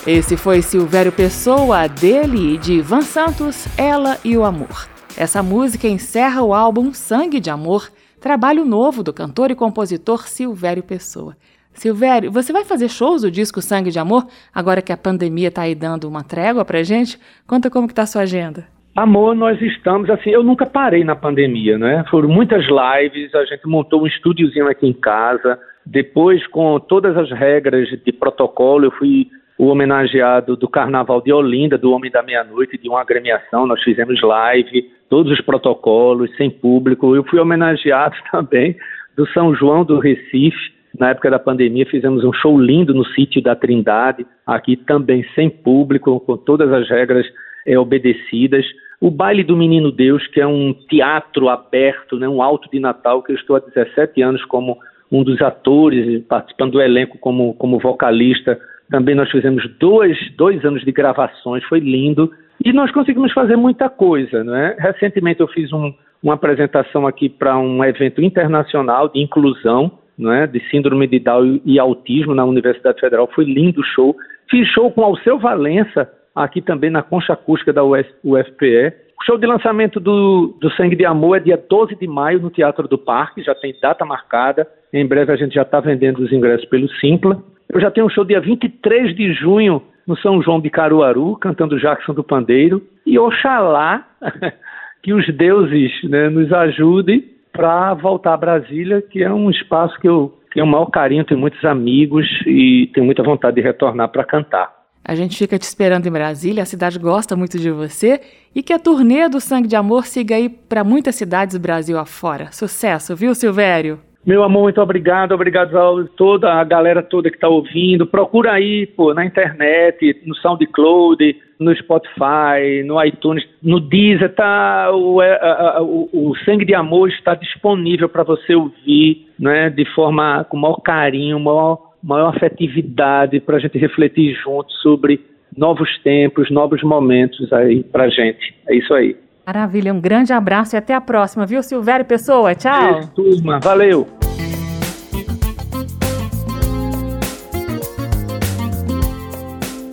Esse 0.06 0.36
foi 0.36 0.62
Silvério 0.62 1.10
Pessoa, 1.10 1.88
dele 1.88 2.54
e 2.54 2.58
de 2.58 2.74
Ivan 2.74 3.00
Santos, 3.00 3.66
Ela 3.76 4.16
e 4.24 4.36
o 4.36 4.44
Amor. 4.44 4.86
Essa 5.18 5.42
música 5.42 5.88
encerra 5.88 6.44
o 6.44 6.54
álbum 6.54 6.92
Sangue 6.92 7.40
de 7.40 7.50
Amor, 7.50 7.88
trabalho 8.20 8.64
novo 8.64 9.02
do 9.02 9.12
cantor 9.12 9.50
e 9.50 9.56
compositor 9.56 10.28
Silvério 10.28 10.84
Pessoa. 10.84 11.34
Silvério, 11.72 12.30
você 12.30 12.52
vai 12.52 12.64
fazer 12.64 12.88
shows 12.88 13.22
do 13.22 13.30
disco 13.32 13.60
Sangue 13.60 13.90
de 13.90 13.98
Amor, 13.98 14.28
agora 14.54 14.80
que 14.80 14.92
a 14.92 14.96
pandemia 14.96 15.48
está 15.48 15.62
aí 15.62 15.74
dando 15.74 16.08
uma 16.08 16.22
trégua 16.22 16.64
pra 16.64 16.84
gente? 16.84 17.18
Conta 17.44 17.68
como 17.68 17.88
que 17.88 17.94
tá 17.94 18.02
a 18.02 18.06
sua 18.06 18.22
agenda. 18.22 18.64
Amor, 18.94 19.34
nós 19.34 19.60
estamos 19.60 20.08
assim, 20.08 20.30
eu 20.30 20.44
nunca 20.44 20.66
parei 20.66 21.02
na 21.02 21.16
pandemia, 21.16 21.76
né? 21.78 22.04
Foram 22.08 22.28
muitas 22.28 22.64
lives, 22.64 23.34
a 23.34 23.44
gente 23.44 23.66
montou 23.66 24.04
um 24.04 24.06
estúdiozinho 24.06 24.68
aqui 24.68 24.86
em 24.86 24.92
casa. 24.92 25.58
Depois, 25.84 26.46
com 26.46 26.78
todas 26.78 27.16
as 27.16 27.28
regras 27.32 27.88
de 27.88 28.12
protocolo, 28.12 28.84
eu 28.84 28.92
fui 28.92 29.28
o 29.58 29.66
homenageado 29.66 30.56
do 30.56 30.68
Carnaval 30.68 31.20
de 31.22 31.32
Olinda, 31.32 31.78
do 31.78 31.92
Homem 31.92 32.10
da 32.10 32.22
Meia-Noite, 32.22 32.78
de 32.78 32.88
uma 32.88 33.00
agremiação. 33.00 33.66
Nós 33.66 33.82
fizemos 33.82 34.20
live, 34.20 34.90
todos 35.08 35.32
os 35.32 35.40
protocolos, 35.40 36.34
sem 36.36 36.50
público. 36.50 37.16
Eu 37.16 37.24
fui 37.24 37.38
homenageado 37.38 38.14
também 38.30 38.76
do 39.16 39.26
São 39.28 39.54
João 39.54 39.84
do 39.84 39.98
Recife. 39.98 40.76
Na 40.98 41.10
época 41.10 41.30
da 41.30 41.38
pandemia, 41.38 41.86
fizemos 41.86 42.24
um 42.24 42.32
show 42.32 42.58
lindo 42.58 42.94
no 42.94 43.04
sítio 43.08 43.42
da 43.42 43.54
Trindade, 43.54 44.26
aqui 44.46 44.76
também 44.76 45.26
sem 45.34 45.50
público, 45.50 46.20
com 46.20 46.36
todas 46.36 46.72
as 46.72 46.88
regras 46.88 47.26
é, 47.66 47.78
obedecidas. 47.78 48.64
O 49.00 49.10
Baile 49.10 49.44
do 49.44 49.56
Menino 49.56 49.92
Deus, 49.92 50.26
que 50.28 50.40
é 50.40 50.46
um 50.46 50.72
teatro 50.88 51.48
aberto, 51.48 52.18
né, 52.18 52.26
um 52.26 52.42
alto 52.42 52.70
de 52.70 52.80
Natal, 52.80 53.22
que 53.22 53.32
eu 53.32 53.36
estou 53.36 53.56
há 53.56 53.60
17 53.60 54.22
anos 54.22 54.42
como 54.46 54.78
um 55.12 55.22
dos 55.22 55.40
atores, 55.42 56.24
participando 56.26 56.72
do 56.72 56.80
elenco 56.80 57.18
como, 57.18 57.54
como 57.54 57.78
vocalista. 57.78 58.58
Também 58.90 59.14
nós 59.14 59.30
fizemos 59.30 59.68
dois, 59.78 60.16
dois 60.36 60.64
anos 60.64 60.84
de 60.84 60.92
gravações, 60.92 61.64
foi 61.64 61.80
lindo. 61.80 62.30
E 62.64 62.72
nós 62.72 62.90
conseguimos 62.92 63.32
fazer 63.32 63.56
muita 63.56 63.88
coisa. 63.88 64.44
Né? 64.44 64.76
Recentemente 64.78 65.40
eu 65.40 65.48
fiz 65.48 65.72
um, 65.72 65.92
uma 66.22 66.34
apresentação 66.34 67.06
aqui 67.06 67.28
para 67.28 67.58
um 67.58 67.84
evento 67.84 68.22
internacional 68.22 69.08
de 69.08 69.20
inclusão, 69.20 69.98
né, 70.18 70.46
de 70.46 70.60
síndrome 70.70 71.06
de 71.06 71.18
Down 71.18 71.60
e 71.64 71.78
autismo 71.78 72.34
na 72.34 72.44
Universidade 72.44 73.00
Federal. 73.00 73.28
Foi 73.34 73.44
lindo 73.44 73.80
o 73.80 73.84
show. 73.84 74.16
Fiz 74.50 74.66
show 74.68 74.90
com 74.90 75.02
Alceu 75.02 75.38
Valença, 75.38 76.10
aqui 76.34 76.62
também 76.62 76.90
na 76.90 77.02
Concha 77.02 77.32
Acústica 77.32 77.72
da 77.72 77.84
US, 77.84 78.06
UFPE. 78.24 78.92
O 79.20 79.24
show 79.24 79.38
de 79.38 79.46
lançamento 79.46 79.98
do, 79.98 80.56
do 80.60 80.70
Sangue 80.72 80.96
de 80.96 81.04
Amor 81.04 81.36
é 81.36 81.40
dia 81.40 81.56
12 81.68 81.96
de 81.96 82.06
maio 82.06 82.40
no 82.40 82.50
Teatro 82.50 82.86
do 82.86 82.98
Parque, 82.98 83.42
já 83.42 83.54
tem 83.54 83.74
data 83.80 84.04
marcada. 84.04 84.66
Em 84.92 85.06
breve 85.06 85.32
a 85.32 85.36
gente 85.36 85.54
já 85.54 85.62
está 85.62 85.80
vendendo 85.80 86.22
os 86.22 86.32
ingressos 86.32 86.66
pelo 86.66 86.88
Simpla. 87.00 87.42
Eu 87.72 87.80
já 87.80 87.90
tenho 87.90 88.06
um 88.06 88.10
show 88.10 88.24
dia 88.24 88.40
23 88.40 89.14
de 89.14 89.32
junho 89.34 89.82
no 90.06 90.16
São 90.18 90.40
João 90.42 90.60
de 90.60 90.70
Caruaru, 90.70 91.36
cantando 91.36 91.78
Jackson 91.78 92.14
do 92.14 92.22
Pandeiro. 92.22 92.82
E 93.04 93.18
oxalá 93.18 94.06
que 95.02 95.12
os 95.12 95.26
deuses 95.36 95.92
né, 96.04 96.28
nos 96.28 96.52
ajudem 96.52 97.24
para 97.52 97.94
voltar 97.94 98.34
a 98.34 98.36
Brasília, 98.36 99.02
que 99.02 99.22
é 99.22 99.32
um 99.32 99.50
espaço 99.50 99.98
que 100.00 100.08
eu 100.08 100.38
tenho 100.52 100.66
o 100.66 100.68
maior 100.68 100.86
carinho, 100.86 101.24
tenho 101.24 101.40
muitos 101.40 101.64
amigos 101.64 102.26
e 102.46 102.90
tenho 102.94 103.04
muita 103.04 103.22
vontade 103.22 103.56
de 103.56 103.62
retornar 103.62 104.08
para 104.10 104.24
cantar. 104.24 104.74
A 105.04 105.14
gente 105.14 105.38
fica 105.38 105.58
te 105.58 105.62
esperando 105.62 106.06
em 106.06 106.10
Brasília, 106.10 106.62
a 106.62 106.66
cidade 106.66 106.98
gosta 106.98 107.36
muito 107.36 107.58
de 107.58 107.70
você 107.70 108.20
e 108.54 108.62
que 108.62 108.72
a 108.72 108.78
turnê 108.78 109.28
do 109.28 109.40
Sangue 109.40 109.68
de 109.68 109.76
Amor 109.76 110.04
siga 110.04 110.34
aí 110.34 110.48
para 110.48 110.82
muitas 110.82 111.14
cidades 111.14 111.56
do 111.56 111.62
Brasil 111.62 111.96
afora. 111.96 112.50
Sucesso, 112.50 113.14
viu, 113.14 113.34
Silvério? 113.34 114.00
Meu 114.26 114.42
amor, 114.42 114.64
muito 114.64 114.80
obrigado, 114.80 115.30
obrigado 115.30 115.78
a 115.78 116.04
toda 116.16 116.52
a 116.52 116.64
galera 116.64 117.00
toda 117.00 117.30
que 117.30 117.36
está 117.36 117.48
ouvindo. 117.48 118.08
Procura 118.08 118.54
aí, 118.54 118.84
pô, 118.84 119.14
na 119.14 119.24
internet, 119.24 120.20
no 120.26 120.34
SoundCloud, 120.34 121.36
no 121.60 121.72
Spotify, 121.76 122.82
no 122.84 123.00
iTunes, 123.04 123.48
no 123.62 123.78
Deezer, 123.78 124.34
tá 124.34 124.90
o, 124.92 125.22
é, 125.22 125.38
a, 125.40 125.80
o, 125.80 126.08
o 126.12 126.36
Sangue 126.44 126.64
de 126.64 126.74
Amor 126.74 127.08
está 127.08 127.36
disponível 127.36 128.08
para 128.08 128.24
você 128.24 128.52
ouvir, 128.56 129.28
né, 129.38 129.70
de 129.70 129.84
forma 129.94 130.44
com 130.44 130.56
maior 130.56 130.80
carinho, 130.80 131.38
maior 131.38 131.86
maior 132.02 132.36
afetividade 132.36 133.40
para 133.40 133.56
a 133.56 133.60
gente 133.60 133.78
refletir 133.78 134.34
junto 134.42 134.72
sobre 134.74 135.20
novos 135.56 135.88
tempos, 136.02 136.50
novos 136.50 136.82
momentos 136.82 137.52
aí 137.52 137.82
para 137.82 138.08
gente. 138.08 138.54
É 138.68 138.76
isso 138.76 138.92
aí. 138.92 139.16
Maravilha, 139.46 139.94
um 139.94 140.00
grande 140.00 140.32
abraço 140.32 140.74
e 140.74 140.76
até 140.76 140.92
a 140.92 141.00
próxima, 141.00 141.46
viu, 141.46 141.62
Silvério 141.62 142.04
Pessoa? 142.04 142.52
Tchau. 142.52 142.94
Beijo, 142.94 143.08
turma, 143.10 143.60
valeu. 143.60 144.08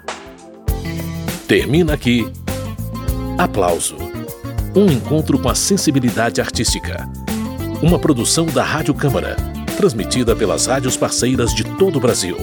Termina 1.48 1.94
aqui. 1.94 2.30
Aplauso. 3.36 3.96
Um 4.74 4.86
encontro 4.86 5.36
com 5.38 5.48
a 5.48 5.54
sensibilidade 5.54 6.40
artística. 6.40 7.08
Uma 7.82 7.98
produção 7.98 8.46
da 8.46 8.62
Rádio 8.62 8.94
Câmara, 8.94 9.34
transmitida 9.76 10.36
pelas 10.36 10.66
rádios 10.66 10.96
parceiras 10.96 11.52
de 11.52 11.64
todo 11.76 11.96
o 11.96 12.00
Brasil. 12.00 12.36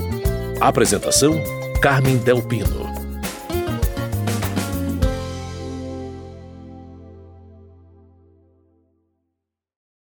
Apresentação: 0.59 1.36
Carmen 1.82 2.18
Del 2.18 2.41
Pino. 2.41 2.87